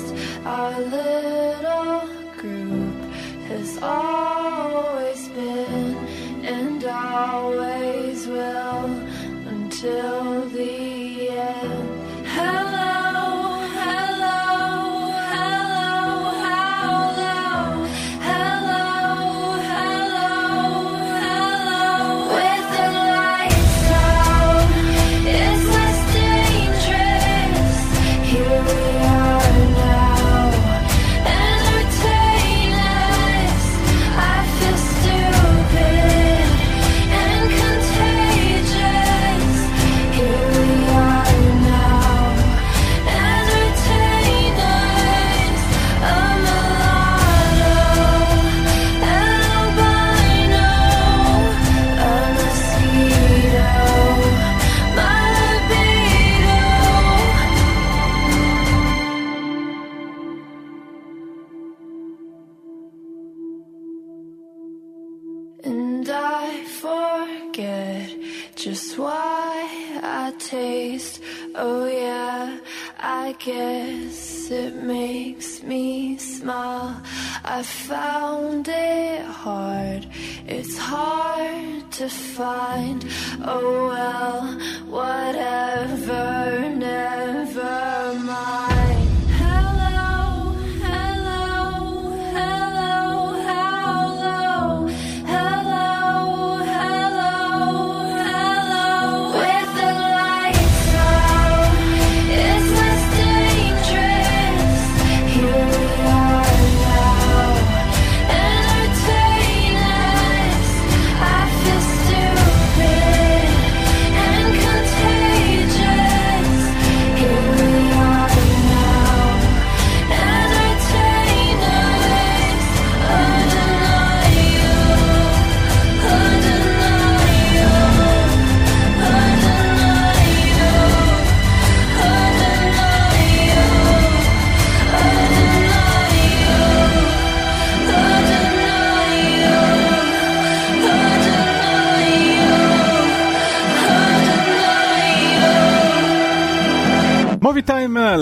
I 77.60 77.62
found 77.62 78.68
it 78.68 79.22
hard, 79.26 80.06
it's 80.46 80.78
hard 80.78 81.92
to 81.92 82.08
find. 82.08 83.04
Oh, 83.44 83.88
well, 83.88 84.40
whatever, 84.88 86.39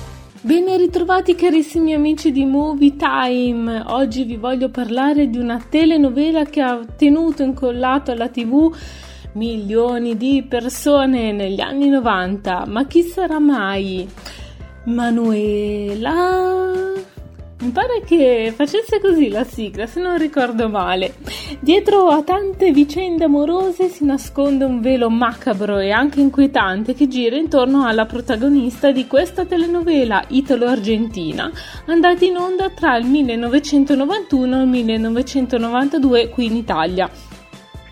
Ben 0.47 0.77
ritrovati 0.77 1.35
carissimi 1.35 1.91
amici 1.93 2.31
di 2.31 2.45
Movie 2.45 2.95
Time. 2.95 3.83
Oggi 3.87 4.23
vi 4.23 4.37
voglio 4.37 4.69
parlare 4.69 5.29
di 5.29 5.37
una 5.37 5.59
telenovela 5.59 6.45
che 6.45 6.61
ha 6.61 6.79
tenuto 6.85 7.43
incollato 7.43 8.11
alla 8.11 8.29
TV 8.29 8.73
milioni 9.33 10.15
di 10.15 10.45
persone 10.47 11.33
negli 11.33 11.59
anni 11.59 11.89
90. 11.89 12.63
Ma 12.65 12.85
chi 12.85 13.01
sarà 13.01 13.39
mai? 13.39 14.07
Manuela 14.85 16.77
mi 17.59 17.71
pare 17.71 18.01
che 18.05 18.53
facesse 18.55 18.99
così 18.99 19.29
la 19.29 19.43
sigla, 19.43 19.87
se 19.87 19.99
non 19.99 20.17
ricordo 20.17 20.69
male. 20.69 21.15
Dietro 21.59 22.09
a 22.09 22.21
tante 22.21 22.71
vicende 22.71 23.23
amorose 23.23 23.89
si 23.89 24.05
nasconde 24.05 24.63
un 24.63 24.79
velo 24.79 25.09
macabro 25.09 25.79
e 25.79 25.89
anche 25.89 26.19
inquietante 26.19 26.93
che 26.93 27.07
gira 27.07 27.35
intorno 27.35 27.87
alla 27.87 28.05
protagonista 28.05 28.91
di 28.91 29.07
questa 29.07 29.45
telenovela 29.45 30.23
italo-argentina, 30.27 31.51
andata 31.87 32.23
in 32.25 32.37
onda 32.37 32.69
tra 32.69 32.95
il 32.97 33.07
1991 33.07 34.59
e 34.59 34.61
il 34.61 34.67
1992 34.67 36.29
qui 36.29 36.45
in 36.45 36.55
Italia. 36.55 37.09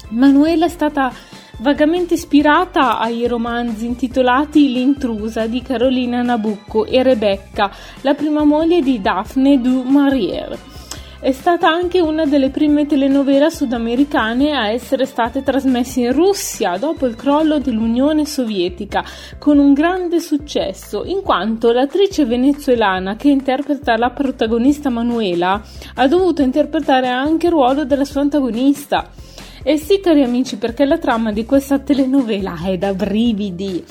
Manuela 0.10 0.66
è 0.66 0.70
stata 0.70 1.12
vagamente 1.60 2.16
ispirata 2.16 3.00
ai 3.00 3.28
romanzi 3.28 3.86
intitolati 3.86 4.72
L'intrusa 4.72 5.48
di 5.48 5.62
Carolina 5.62 6.22
Nabucco 6.22 6.86
e 6.86 7.02
Rebecca, 7.04 7.72
la 8.02 8.14
prima 8.14 8.44
moglie 8.44 8.82
di 8.82 9.02
Daphne 9.02 9.60
du 9.62 9.84
Maurier. 9.84 10.58
È 11.26 11.32
stata 11.32 11.68
anche 11.68 12.02
una 12.02 12.26
delle 12.26 12.52
prime 12.52 12.86
telenovela 12.86 13.50
sudamericane 13.50 14.52
a 14.52 14.70
essere 14.70 15.06
state 15.06 15.42
trasmesse 15.42 16.02
in 16.02 16.12
Russia 16.14 16.78
dopo 16.78 17.08
il 17.08 17.16
crollo 17.16 17.58
dell'Unione 17.58 18.26
Sovietica, 18.26 19.04
con 19.40 19.58
un 19.58 19.74
grande 19.74 20.20
successo, 20.20 21.04
in 21.04 21.24
quanto 21.24 21.72
l'attrice 21.72 22.26
venezuelana 22.26 23.16
che 23.16 23.30
interpreta 23.30 23.98
la 23.98 24.12
protagonista 24.12 24.90
Manuela 24.90 25.60
ha 25.96 26.08
dovuto 26.08 26.44
interpretare 26.44 27.08
anche 27.08 27.48
il 27.48 27.54
ruolo 27.54 27.86
della 27.86 28.06
sua 28.06 28.22
antagonista. 28.22 29.10
E 29.68 29.78
sì, 29.78 30.00
cari 30.00 30.22
amici, 30.22 30.58
perché 30.58 30.86
la 30.86 31.00
trama 31.00 31.32
di 31.32 31.44
questa 31.44 31.80
telenovela 31.80 32.56
è 32.64 32.78
da 32.78 32.94
brividi. 32.94 33.84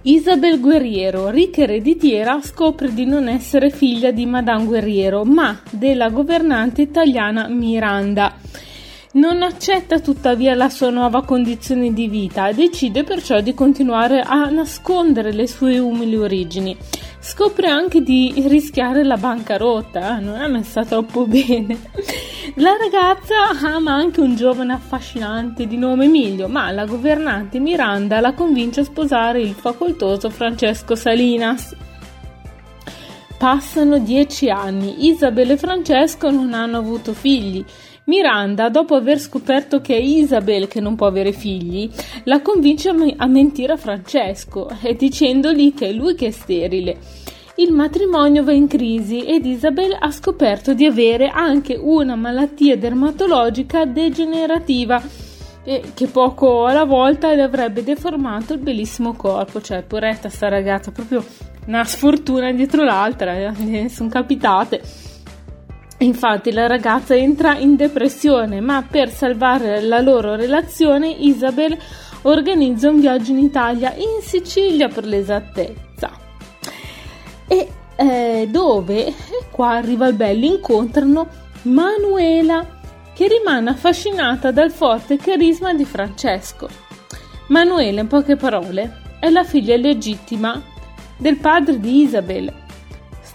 Isabel 0.00 0.60
Guerriero, 0.60 1.28
ricca 1.28 1.60
ereditiera, 1.60 2.40
scopre 2.40 2.94
di 2.94 3.04
non 3.04 3.28
essere 3.28 3.68
figlia 3.68 4.12
di 4.12 4.24
Madame 4.24 4.64
Guerriero, 4.64 5.24
ma 5.24 5.60
della 5.68 6.08
governante 6.08 6.80
italiana 6.80 7.48
Miranda. 7.48 8.34
Non 9.12 9.42
accetta 9.42 10.00
tuttavia 10.00 10.54
la 10.54 10.68
sua 10.68 10.90
nuova 10.90 11.24
condizione 11.24 11.92
di 11.92 12.08
vita 12.08 12.48
e 12.48 12.54
decide 12.54 13.02
perciò 13.02 13.40
di 13.40 13.54
continuare 13.54 14.20
a 14.20 14.50
nascondere 14.50 15.32
le 15.32 15.46
sue 15.46 15.78
umili 15.78 16.16
origini. 16.16 16.76
Scopre 17.18 17.68
anche 17.68 18.02
di 18.02 18.34
rischiare 18.46 19.02
la 19.04 19.16
bancarotta, 19.16 20.18
eh? 20.18 20.20
non 20.20 20.40
è 20.40 20.46
messa 20.48 20.84
troppo 20.84 21.26
bene. 21.26 21.78
La 22.56 22.76
ragazza 22.78 23.48
ama 23.66 23.94
anche 23.94 24.20
un 24.20 24.36
giovane 24.36 24.74
affascinante 24.74 25.66
di 25.66 25.76
nome 25.76 26.04
Emilio, 26.04 26.46
ma 26.46 26.70
la 26.70 26.84
governante 26.84 27.58
Miranda 27.58 28.20
la 28.20 28.34
convince 28.34 28.80
a 28.80 28.84
sposare 28.84 29.40
il 29.40 29.54
facoltoso 29.54 30.30
Francesco 30.30 30.94
Salinas. 30.94 31.74
Passano 33.38 33.98
dieci 33.98 34.48
anni, 34.48 35.06
Isabel 35.06 35.50
e 35.50 35.56
Francesco 35.56 36.30
non 36.30 36.54
hanno 36.54 36.78
avuto 36.78 37.12
figli. 37.12 37.64
Miranda, 38.08 38.68
dopo 38.68 38.94
aver 38.94 39.18
scoperto 39.18 39.80
che 39.80 39.96
è 39.96 40.00
Isabel 40.00 40.68
che 40.68 40.78
non 40.78 40.94
può 40.94 41.08
avere 41.08 41.32
figli, 41.32 41.90
la 42.22 42.40
convince 42.40 42.90
a, 42.90 42.92
me- 42.92 43.14
a 43.16 43.26
mentire 43.26 43.72
a 43.72 43.76
Francesco 43.76 44.70
e 44.80 44.94
dicendogli 44.94 45.74
che 45.74 45.88
è 45.88 45.92
lui 45.92 46.14
che 46.14 46.28
è 46.28 46.30
sterile. 46.30 46.98
Il 47.56 47.72
matrimonio 47.72 48.44
va 48.44 48.52
in 48.52 48.68
crisi 48.68 49.24
ed 49.24 49.44
Isabel 49.44 49.96
ha 49.98 50.08
scoperto 50.12 50.72
di 50.72 50.86
avere 50.86 51.30
anche 51.30 51.74
una 51.74 52.14
malattia 52.14 52.76
dermatologica 52.76 53.84
degenerativa 53.86 55.02
e 55.64 55.82
che 55.92 56.06
poco 56.06 56.64
alla 56.64 56.84
volta 56.84 57.34
le 57.34 57.42
avrebbe 57.42 57.82
deformato 57.82 58.52
il 58.52 58.60
bellissimo 58.60 59.14
corpo, 59.14 59.60
cioè 59.60 59.82
poretta 59.82 60.28
sta 60.28 60.48
ragazza, 60.48 60.92
proprio 60.92 61.24
una 61.66 61.82
sfortuna 61.82 62.52
dietro 62.52 62.84
l'altra, 62.84 63.52
eh, 63.52 63.88
sono 63.90 64.08
capitate. 64.08 65.05
Infatti 65.98 66.52
la 66.52 66.66
ragazza 66.66 67.16
entra 67.16 67.56
in 67.56 67.74
depressione, 67.74 68.60
ma 68.60 68.84
per 68.88 69.10
salvare 69.10 69.80
la 69.80 70.00
loro 70.00 70.34
relazione 70.34 71.08
Isabel 71.08 71.76
organizza 72.22 72.90
un 72.90 73.00
viaggio 73.00 73.30
in 73.30 73.38
Italia, 73.38 73.94
in 73.94 74.20
Sicilia 74.20 74.88
per 74.88 75.06
l'esattezza. 75.06 76.10
E 77.48 77.68
eh, 77.96 78.48
dove, 78.50 79.14
qua 79.50 79.76
arriva 79.76 80.06
il 80.06 80.14
bello, 80.14 80.44
incontrano 80.44 81.28
Manuela, 81.62 82.74
che 83.14 83.28
rimane 83.28 83.70
affascinata 83.70 84.50
dal 84.50 84.70
forte 84.70 85.16
carisma 85.16 85.72
di 85.72 85.86
Francesco. 85.86 86.68
Manuela, 87.48 88.02
in 88.02 88.06
poche 88.06 88.36
parole, 88.36 89.00
è 89.18 89.30
la 89.30 89.44
figlia 89.44 89.76
legittima 89.76 90.62
del 91.16 91.38
padre 91.38 91.80
di 91.80 92.02
Isabel 92.02 92.64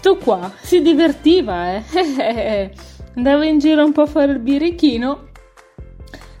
Sto 0.02 0.16
qua 0.16 0.52
si 0.60 0.82
divertiva, 0.82 1.76
eh. 1.76 2.72
Andava 3.14 3.46
in 3.46 3.60
giro 3.60 3.84
un 3.84 3.92
po' 3.92 4.00
a 4.00 4.06
fare 4.06 4.32
il 4.32 4.40
birichino 4.40 5.28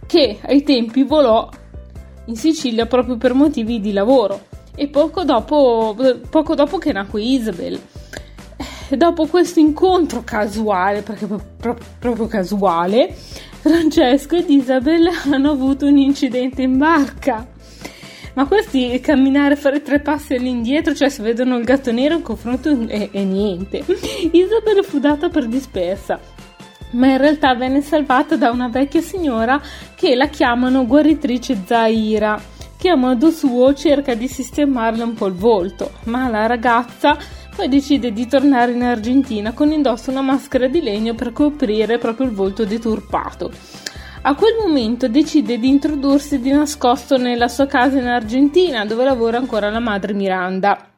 che 0.04 0.40
ai 0.42 0.64
tempi 0.64 1.04
volò 1.04 1.48
in 2.24 2.34
Sicilia 2.34 2.86
proprio 2.86 3.16
per 3.16 3.34
motivi 3.34 3.78
di 3.78 3.92
lavoro 3.92 4.46
e 4.74 4.88
poco 4.88 5.22
dopo, 5.22 5.96
poco 6.28 6.56
dopo 6.56 6.78
che 6.78 6.90
nacque 6.90 7.22
Isabel. 7.22 7.80
E 8.88 8.96
dopo 8.96 9.28
questo 9.28 9.60
incontro 9.60 10.24
casuale, 10.24 11.02
perché 11.02 11.28
proprio 12.00 12.26
casuale, 12.26 13.14
Francesco 13.14 14.34
ed 14.34 14.50
Isabel 14.50 15.06
hanno 15.30 15.52
avuto 15.52 15.86
un 15.86 15.98
incidente 15.98 16.62
in 16.62 16.78
barca 16.78 17.51
ma 18.34 18.46
questi 18.46 18.98
camminare, 19.00 19.56
fare 19.56 19.82
tre 19.82 20.00
passi 20.00 20.34
all'indietro, 20.34 20.94
cioè 20.94 21.08
se 21.08 21.22
vedono 21.22 21.56
il 21.56 21.64
gatto 21.64 21.92
nero 21.92 22.14
in 22.14 22.22
confronto 22.22 22.70
e, 22.86 23.08
e 23.12 23.24
niente. 23.24 23.84
Isabel 24.30 24.84
fu 24.84 24.98
data 24.98 25.28
per 25.28 25.46
dispersa 25.46 26.20
ma 26.92 27.08
in 27.08 27.18
realtà 27.18 27.54
venne 27.54 27.80
salvata 27.80 28.36
da 28.36 28.50
una 28.50 28.68
vecchia 28.68 29.00
signora 29.00 29.60
che 29.94 30.14
la 30.14 30.26
chiamano 30.26 30.86
guaritrice 30.86 31.62
Zaira, 31.64 32.40
che 32.76 32.88
a 32.88 32.96
modo 32.96 33.30
suo 33.30 33.72
cerca 33.74 34.14
di 34.14 34.28
sistemarle 34.28 35.02
un 35.02 35.14
po' 35.14 35.26
il 35.26 35.34
volto, 35.34 35.92
ma 36.04 36.28
la 36.28 36.46
ragazza 36.46 37.16
poi 37.54 37.68
decide 37.68 38.12
di 38.12 38.26
tornare 38.26 38.72
in 38.72 38.82
Argentina 38.82 39.52
con 39.52 39.70
indosso 39.72 40.10
una 40.10 40.22
maschera 40.22 40.68
di 40.68 40.80
legno 40.80 41.14
per 41.14 41.32
coprire 41.32 41.98
proprio 41.98 42.26
il 42.26 42.32
volto 42.32 42.64
deturpato. 42.64 43.50
A 44.24 44.36
quel 44.36 44.54
momento 44.56 45.08
decide 45.08 45.58
di 45.58 45.68
introdursi 45.68 46.38
di 46.38 46.52
nascosto 46.52 47.16
nella 47.16 47.48
sua 47.48 47.66
casa 47.66 47.98
in 47.98 48.06
Argentina, 48.06 48.84
dove 48.84 49.02
lavora 49.02 49.38
ancora 49.38 49.68
la 49.68 49.80
madre 49.80 50.12
Miranda. 50.12 50.90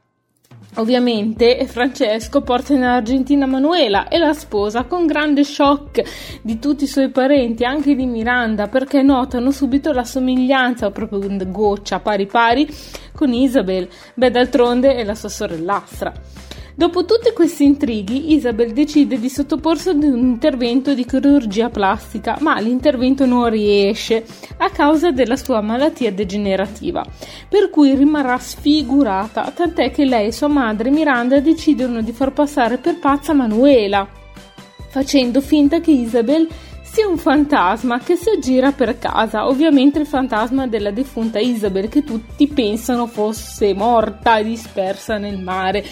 Ovviamente 0.75 1.65
Francesco 1.67 2.43
porta 2.43 2.75
in 2.75 2.83
Argentina 2.83 3.47
Manuela 3.47 4.09
e 4.09 4.19
la 4.19 4.35
sposa 4.35 4.85
con 4.85 5.07
grande 5.07 5.43
shock 5.43 6.03
di 6.43 6.59
tutti 6.59 6.85
i 6.85 6.87
suoi 6.87 7.09
parenti, 7.09 7.65
anche 7.65 7.95
di 7.95 8.05
Miranda, 8.05 8.67
perché 8.67 9.01
notano 9.01 9.51
subito 9.53 9.93
la 9.93 10.05
somiglianza, 10.05 10.91
proprio 10.91 11.21
una 11.27 11.45
goccia 11.45 12.01
pari 12.01 12.27
pari, 12.27 12.69
con 13.15 13.33
Isabel. 13.33 13.89
Beh, 14.13 14.31
d'altronde 14.31 14.97
è 14.97 15.03
la 15.03 15.15
sua 15.15 15.31
sorellastra. 15.31 16.13
Dopo 16.77 17.05
tutti 17.05 17.31
questi 17.33 17.63
intrighi, 17.63 18.33
Isabel 18.33 18.73
decide 18.73 19.21
di 19.21 19.29
sottoporsi 19.29 19.91
ad 19.91 20.03
un 20.03 20.19
intervento 20.19 20.93
di 20.93 21.05
chirurgia 21.05 21.71
plastica, 21.71 22.37
ma 22.41 22.59
l'intervento 22.59 23.25
non 23.27 23.49
riesce 23.49 24.25
a 24.57 24.69
causa 24.71 25.13
della 25.13 25.37
sua 25.37 25.61
malattia 25.61 26.11
degenerativa, 26.11 27.07
per 27.49 27.71
cui 27.71 27.95
rimarrà 27.95 28.37
sfigurata, 28.39 29.53
tant'è 29.55 29.93
che 29.93 30.05
lei 30.05 30.27
e 30.27 30.33
sua 30.33 30.49
madre 30.49 30.91
Miranda 30.91 31.39
decidono 31.39 32.03
di 32.03 32.11
far 32.11 32.33
passare 32.33 32.79
per 32.79 32.99
pazza 32.99 33.35
Manuela, 33.35 34.09
facendo 34.89 35.41
finta 35.41 35.79
che 35.79 35.93
Isabel 35.93 36.49
sia 36.83 37.07
un 37.07 37.19
fantasma 37.19 38.01
che 38.01 38.17
si 38.17 38.31
aggira 38.31 38.73
per 38.73 38.99
casa, 38.99 39.47
ovviamente 39.47 40.01
il 40.01 40.07
fantasma 40.07 40.67
della 40.67 40.91
defunta 40.91 41.39
Isabel 41.39 41.89
che 41.89 42.03
tutti 42.03 42.49
pensano 42.49 43.07
fosse 43.07 43.75
morta 43.75 44.43
dispersa 44.43 45.19
nel 45.19 45.39
mare 45.39 45.85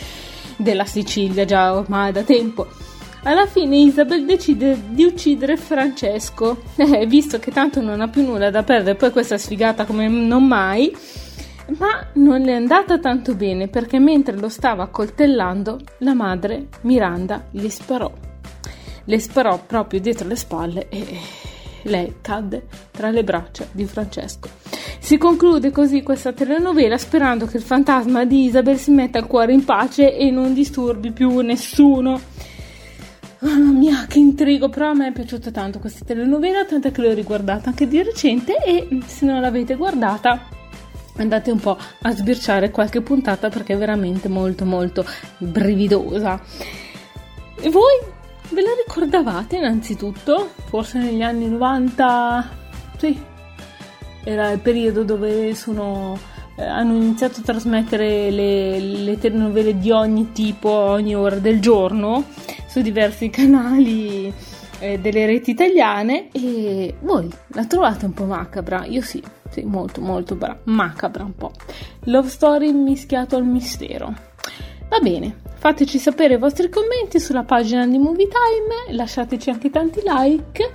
della 0.57 0.85
Sicilia 0.85 1.45
già 1.45 1.75
ormai 1.75 2.13
da 2.13 2.23
tempo. 2.23 2.67
Alla 3.25 3.47
fine 3.47 3.77
Isabel 3.77 4.25
decide 4.25 4.77
di 4.89 5.05
uccidere 5.05 5.57
Francesco, 5.57 6.63
eh, 6.77 7.07
visto 7.07 7.39
che 7.39 7.53
tanto 7.53 7.81
non 7.81 8.01
ha 8.01 8.09
più 8.09 8.23
nulla 8.23 8.51
da 8.51 8.65
perdere, 8.65 8.97
poi 8.97 9.13
questa 9.13 9.39
sfigata 9.39 9.85
come 9.85 10.09
non 10.09 10.45
mai, 10.45 10.93
ma 11.79 12.05
non 12.15 12.41
le 12.41 12.53
è 12.53 12.57
andata 12.57 12.99
tanto 12.99 13.35
bene 13.35 13.69
perché 13.69 13.99
mentre 13.99 14.37
lo 14.37 14.49
stava 14.49 14.89
coltellando 14.89 15.79
la 15.99 16.15
madre 16.15 16.67
Miranda 16.83 17.47
gli 17.51 17.69
sparò. 17.69 18.13
Le 19.05 19.19
sparò 19.19 19.59
proprio 19.67 20.01
dietro 20.01 20.27
le 20.27 20.37
spalle 20.37 20.89
e 20.89 21.19
lei 21.83 22.17
cadde 22.21 22.67
tra 22.91 23.11
le 23.11 23.25
braccia 23.25 23.67
di 23.71 23.85
Francesco. 23.85 24.49
Si 25.05 25.19
conclude 25.19 25.73
così 25.73 26.01
questa 26.03 26.33
telenovela 26.33 26.97
sperando 26.97 27.47
che 27.47 27.57
il 27.57 27.63
fantasma 27.65 28.25
di 28.25 28.45
Isabel 28.45 28.79
si 28.79 28.93
metta 28.93 29.19
il 29.19 29.27
cuore 29.27 29.53
in 29.53 29.65
pace 29.65 30.17
e 30.17 30.31
non 30.31 30.55
disturbi 30.55 31.11
più 31.11 31.41
nessuno. 31.41 32.21
Mamma 33.41 33.73
mia, 33.73 34.07
che 34.07 34.21
intrigo! 34.21 34.69
Però 34.69 34.91
a 34.91 34.95
me 34.95 35.09
è 35.09 35.13
piaciuta 35.13 35.51
tanto 35.51 35.81
questa 35.81 36.05
telenovela, 36.05 36.65
tanto 36.65 36.93
che 36.93 37.03
l'ho 37.03 37.13
riguardata 37.13 37.71
anche 37.71 37.89
di 37.89 38.01
recente 38.01 38.57
e 38.65 39.01
se 39.05 39.27
non 39.27 39.41
l'avete 39.41 39.75
guardata 39.75 40.49
andate 41.17 41.51
un 41.51 41.59
po' 41.59 41.77
a 42.03 42.11
sbirciare 42.13 42.71
qualche 42.71 43.03
puntata 43.03 43.49
perché 43.49 43.75
è 43.75 43.77
veramente 43.77 44.29
molto 44.29 44.65
molto 44.65 45.05
brividosa. 45.39 46.41
E 47.61 47.69
voi 47.71 47.99
ve 48.51 48.63
la 48.63 48.71
ricordavate 48.87 49.57
innanzitutto? 49.57 50.53
Forse 50.67 50.99
negli 51.01 51.23
anni 51.23 51.49
90? 51.49 52.49
Sì, 52.97 53.31
era 54.25 54.51
il 54.51 54.61
periodo 54.61 55.05
dove 55.05 55.55
sono, 55.55 56.19
eh, 56.57 56.65
hanno 56.65 56.95
iniziato 56.95 57.41
a 57.41 57.43
trasmettere 57.43 58.31
le, 58.31 58.79
le 58.79 59.19
telenovele 59.19 59.79
di 59.79 59.91
ogni 59.91 60.33
tipo, 60.33 60.71
ogni 60.71 61.15
ora 61.15 61.37
del 61.37 61.61
giorno, 61.61 62.25
su 62.67 62.81
diversi 62.81 63.29
canali 63.31 64.33
eh, 64.79 64.99
delle 64.99 65.27
reti 65.27 65.51
italiane 65.51 66.29
e 66.33 66.97
voi 67.01 67.31
la 67.49 67.65
trovate 67.67 68.05
un 68.05 68.13
po' 68.13 68.25
macabra? 68.25 68.85
Io 68.87 69.03
sì, 69.03 69.23
sì, 69.51 69.63
molto 69.63 70.01
molto 70.01 70.35
bra- 70.35 70.59
macabra 70.65 71.25
un 71.25 71.35
po'. 71.35 71.53
Love 72.05 72.29
story 72.29 72.73
mischiato 72.73 73.37
al 73.37 73.45
mistero. 73.45 74.31
Va 74.89 74.99
bene, 75.01 75.37
fateci 75.55 75.99
sapere 75.99 76.35
i 76.35 76.39
vostri 76.39 76.69
commenti 76.69 77.19
sulla 77.19 77.45
pagina 77.45 77.87
di 77.87 77.97
Movie 77.97 78.29
Time, 78.29 78.95
lasciateci 78.95 79.49
anche 79.49 79.71
tanti 79.71 80.03
like. 80.05 80.73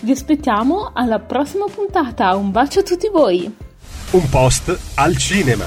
Vi 0.00 0.10
aspettiamo 0.10 0.90
alla 0.92 1.18
prossima 1.18 1.64
puntata. 1.66 2.34
Un 2.36 2.50
bacio 2.50 2.80
a 2.80 2.82
tutti 2.82 3.08
voi. 3.08 3.52
Un 4.10 4.28
post 4.28 4.78
al 4.96 5.16
cinema. 5.16 5.64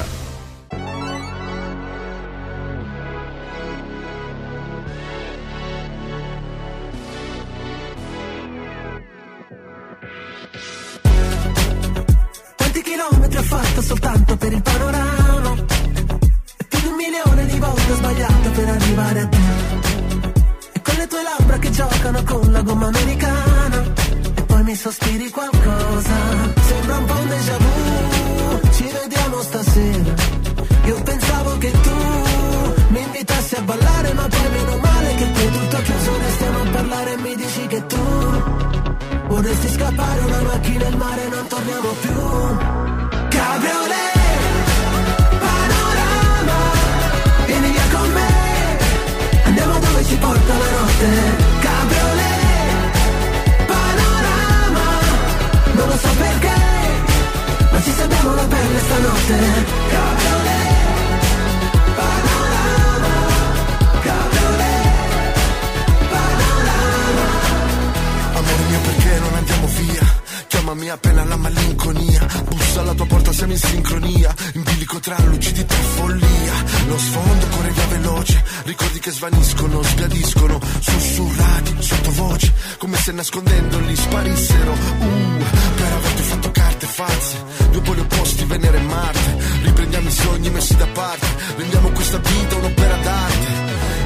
Quanti 12.55 12.81
chilometri 12.83 13.37
ho 13.37 13.43
fatto 13.43 13.81
soltanto 13.81 14.37
per 14.37 14.53
il 14.53 14.61
panorama? 14.61 15.16
Labbra 21.37 21.57
che 21.59 21.69
giocano 21.71 22.23
con 22.23 22.51
la 22.51 22.61
gomma 22.61 22.87
americana. 22.87 23.83
E 24.35 24.41
poi 24.43 24.63
mi 24.63 24.75
sospiri 24.75 25.29
qualcosa. 25.29 26.15
Sembra 26.67 26.97
un 26.97 27.05
po' 27.05 27.19
un 27.19 27.27
déjà 27.27 27.57
vu. 27.57 28.69
Ci 28.71 28.85
vediamo 28.99 29.41
stasera. 29.41 30.13
Io 30.85 31.01
pensavo 31.03 31.57
che 31.57 31.71
tu 31.71 31.97
mi 32.89 33.01
invitassi 33.01 33.55
a 33.55 33.61
ballare, 33.61 34.13
ma 34.13 34.27
poi 34.27 34.49
meno 34.51 34.77
male 34.77 35.15
che 35.15 35.25
è 35.25 35.51
tutto 35.51 35.77
chiuso. 35.81 36.17
Restiamo 36.17 36.59
a 36.61 36.69
parlare 36.71 37.13
e 37.13 37.17
mi 37.17 37.35
dici 37.35 37.67
che 37.67 37.85
tu 37.85 38.03
vorresti 39.27 39.69
scappare 39.69 40.19
una 40.21 40.41
macchina 40.41 40.87
al 40.87 40.97
mare, 40.97 41.27
non 41.27 41.47
torniamo 41.47 41.89
più. 42.01 42.15
Cabriolet, 43.29 44.16
notte. 50.97 51.35
Cabriolet, 51.61 52.97
panorama, 53.67 54.85
non 55.73 55.87
lo 55.87 55.97
so 55.97 56.09
perché, 56.17 56.55
ma 57.71 57.81
ci 57.81 57.91
salviamo 57.91 58.35
la 58.35 58.43
pelle 58.43 58.79
stanotte. 58.79 59.37
Cabriolet, 59.89 60.75
panorama, 61.95 63.13
cabriolet, 64.03 65.39
panorama. 66.09 67.25
Amore 68.33 68.63
mio 68.69 68.79
perché 68.79 69.19
non 69.19 69.33
andiamo 69.33 69.67
via 69.67 70.15
Chiamami 70.47 70.89
appena 70.89 71.23
la 71.25 71.35
malinconia 71.35 72.25
Bussa 72.47 72.81
alla 72.81 72.93
tua 72.93 73.05
porta 73.05 73.31
siamo 73.33 73.53
in 73.53 73.57
sincronia 73.57 74.33
Bilico 74.87 74.99
tra 74.99 75.17
lucidità 75.25 75.75
e 75.75 75.83
follia 75.95 76.53
Lo 76.87 76.97
sfondo 76.97 77.47
corre 77.47 77.71
via 77.71 77.87
veloce 77.87 78.43
Ricordi 78.63 78.99
che 78.99 79.11
svaniscono, 79.11 79.83
sbiadiscono 79.83 80.59
Sussurrati, 80.79 81.75
sottovoce 81.79 82.53
Come 82.77 82.95
se 82.95 83.11
nascondendoli 83.11 83.95
sparissero 83.95 84.71
uh, 84.71 85.43
Per 85.75 85.91
averti 85.91 86.21
fatto 86.23 86.51
carte 86.51 86.85
false 86.85 87.43
Due 87.71 87.81
poli 87.81 87.99
opposti, 87.99 88.45
Venere 88.45 88.77
e 88.77 88.81
Marte 88.81 89.37
Riprendiamo 89.63 90.07
i 90.07 90.11
sogni 90.11 90.49
messi 90.51 90.75
da 90.77 90.87
parte 90.87 91.27
Rendiamo 91.57 91.89
questa 91.89 92.17
vita 92.19 92.55
un'opera 92.55 92.95
d'arte. 92.95 93.47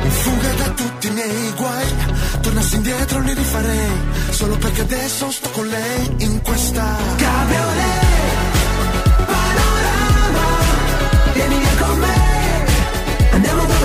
In 0.03 0.11
fuga 0.11 0.53
da 0.53 0.69
tutti 0.71 1.07
i 1.07 1.11
miei 1.11 1.53
guai 1.55 1.95
Tornassi 2.41 2.75
indietro 2.75 3.19
li 3.19 3.33
rifarei 3.33 3.91
Solo 4.31 4.57
perché 4.57 4.81
adesso 4.81 5.29
sto 5.29 5.49
con 5.51 5.67
lei 5.67 6.15
in 6.17 6.41
questa 6.41 6.97
Cabriolet, 7.17 8.10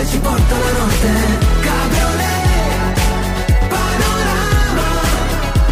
ci 0.09 0.19
porta 0.19 0.57
la 0.59 0.73
notte. 0.79 1.11
Cabriolet, 1.67 3.01
panorama, 3.69 4.89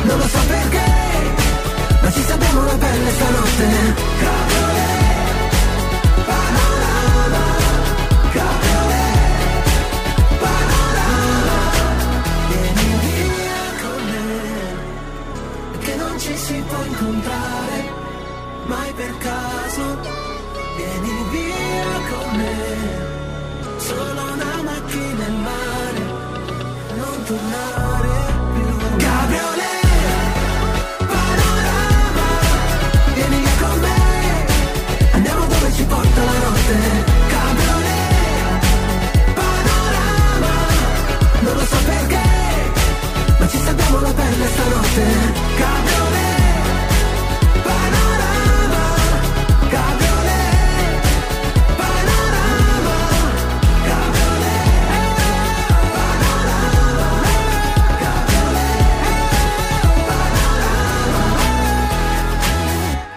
non 0.05 0.19
lo 0.19 0.29
so 0.29 0.39
perché, 0.47 0.87
ma 2.03 2.13
ci 2.13 2.23
sappiamo 2.23 2.65
la 2.65 2.77
pelle 2.77 3.11
stanotte. 3.11 4.44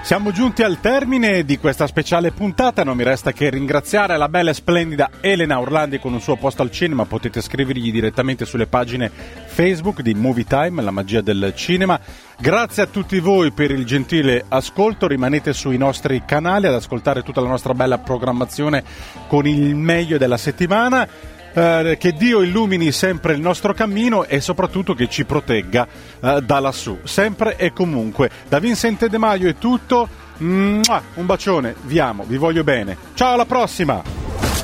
Siamo 0.07 0.31
giunti 0.31 0.63
al 0.63 0.79
termine 0.79 1.43
di 1.43 1.57
questa 1.57 1.85
speciale 1.85 2.31
puntata, 2.31 2.85
non 2.85 2.95
mi 2.95 3.03
resta 3.03 3.33
che 3.33 3.49
ringraziare 3.49 4.15
la 4.15 4.29
bella 4.29 4.51
e 4.51 4.53
splendida 4.53 5.09
Elena 5.19 5.59
Orlandi 5.59 5.99
con 5.99 6.13
un 6.13 6.21
suo 6.21 6.37
posto 6.37 6.61
al 6.61 6.71
cinema, 6.71 7.03
potete 7.03 7.41
scrivergli 7.41 7.91
direttamente 7.91 8.45
sulle 8.45 8.67
pagine 8.67 9.11
Facebook 9.47 10.01
di 10.01 10.13
Movie 10.13 10.45
Time, 10.45 10.81
la 10.81 10.91
magia 10.91 11.19
del 11.19 11.51
cinema. 11.57 11.99
Grazie 12.39 12.83
a 12.83 12.87
tutti 12.87 13.19
voi 13.19 13.51
per 13.51 13.69
il 13.71 13.85
gentile 13.85 14.45
ascolto, 14.47 15.07
rimanete 15.07 15.51
sui 15.51 15.75
nostri 15.75 16.23
canali 16.25 16.67
ad 16.67 16.75
ascoltare 16.75 17.21
tutta 17.21 17.41
la 17.41 17.49
nostra 17.49 17.73
bella 17.73 17.97
programmazione 17.97 18.85
con 19.27 19.45
il 19.45 19.75
meglio 19.75 20.17
della 20.17 20.37
settimana. 20.37 21.35
Eh, 21.53 21.97
che 21.99 22.13
Dio 22.13 22.41
illumini 22.41 22.91
sempre 22.91 23.33
il 23.33 23.41
nostro 23.41 23.73
cammino 23.73 24.25
e 24.25 24.41
soprattutto 24.41 24.93
che 24.93 25.07
ci 25.07 25.25
protegga 25.25 25.87
eh, 26.19 26.41
da 26.41 26.59
lassù, 26.59 26.99
sempre 27.03 27.55
e 27.57 27.73
comunque. 27.73 28.29
Da 28.47 28.59
Vincente 28.59 29.09
De 29.09 29.17
Maio 29.17 29.49
è 29.49 29.55
tutto, 29.57 30.25
Mua, 30.39 31.01
un 31.15 31.25
bacione, 31.25 31.75
vi 31.83 31.99
amo, 31.99 32.23
vi 32.27 32.37
voglio 32.37 32.63
bene. 32.63 32.95
Ciao, 33.15 33.33
alla 33.33 33.45
prossima! 33.45 34.03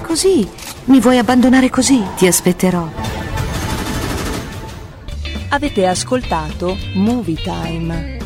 Così? 0.03 0.47
Mi 0.86 0.99
vuoi 0.99 1.17
abbandonare 1.17 1.69
così? 1.69 2.03
Ti 2.15 2.27
aspetterò. 2.27 2.88
Avete 5.49 5.88
ascoltato 5.88 6.77
Movie 6.93 7.41
Time. 7.41 8.22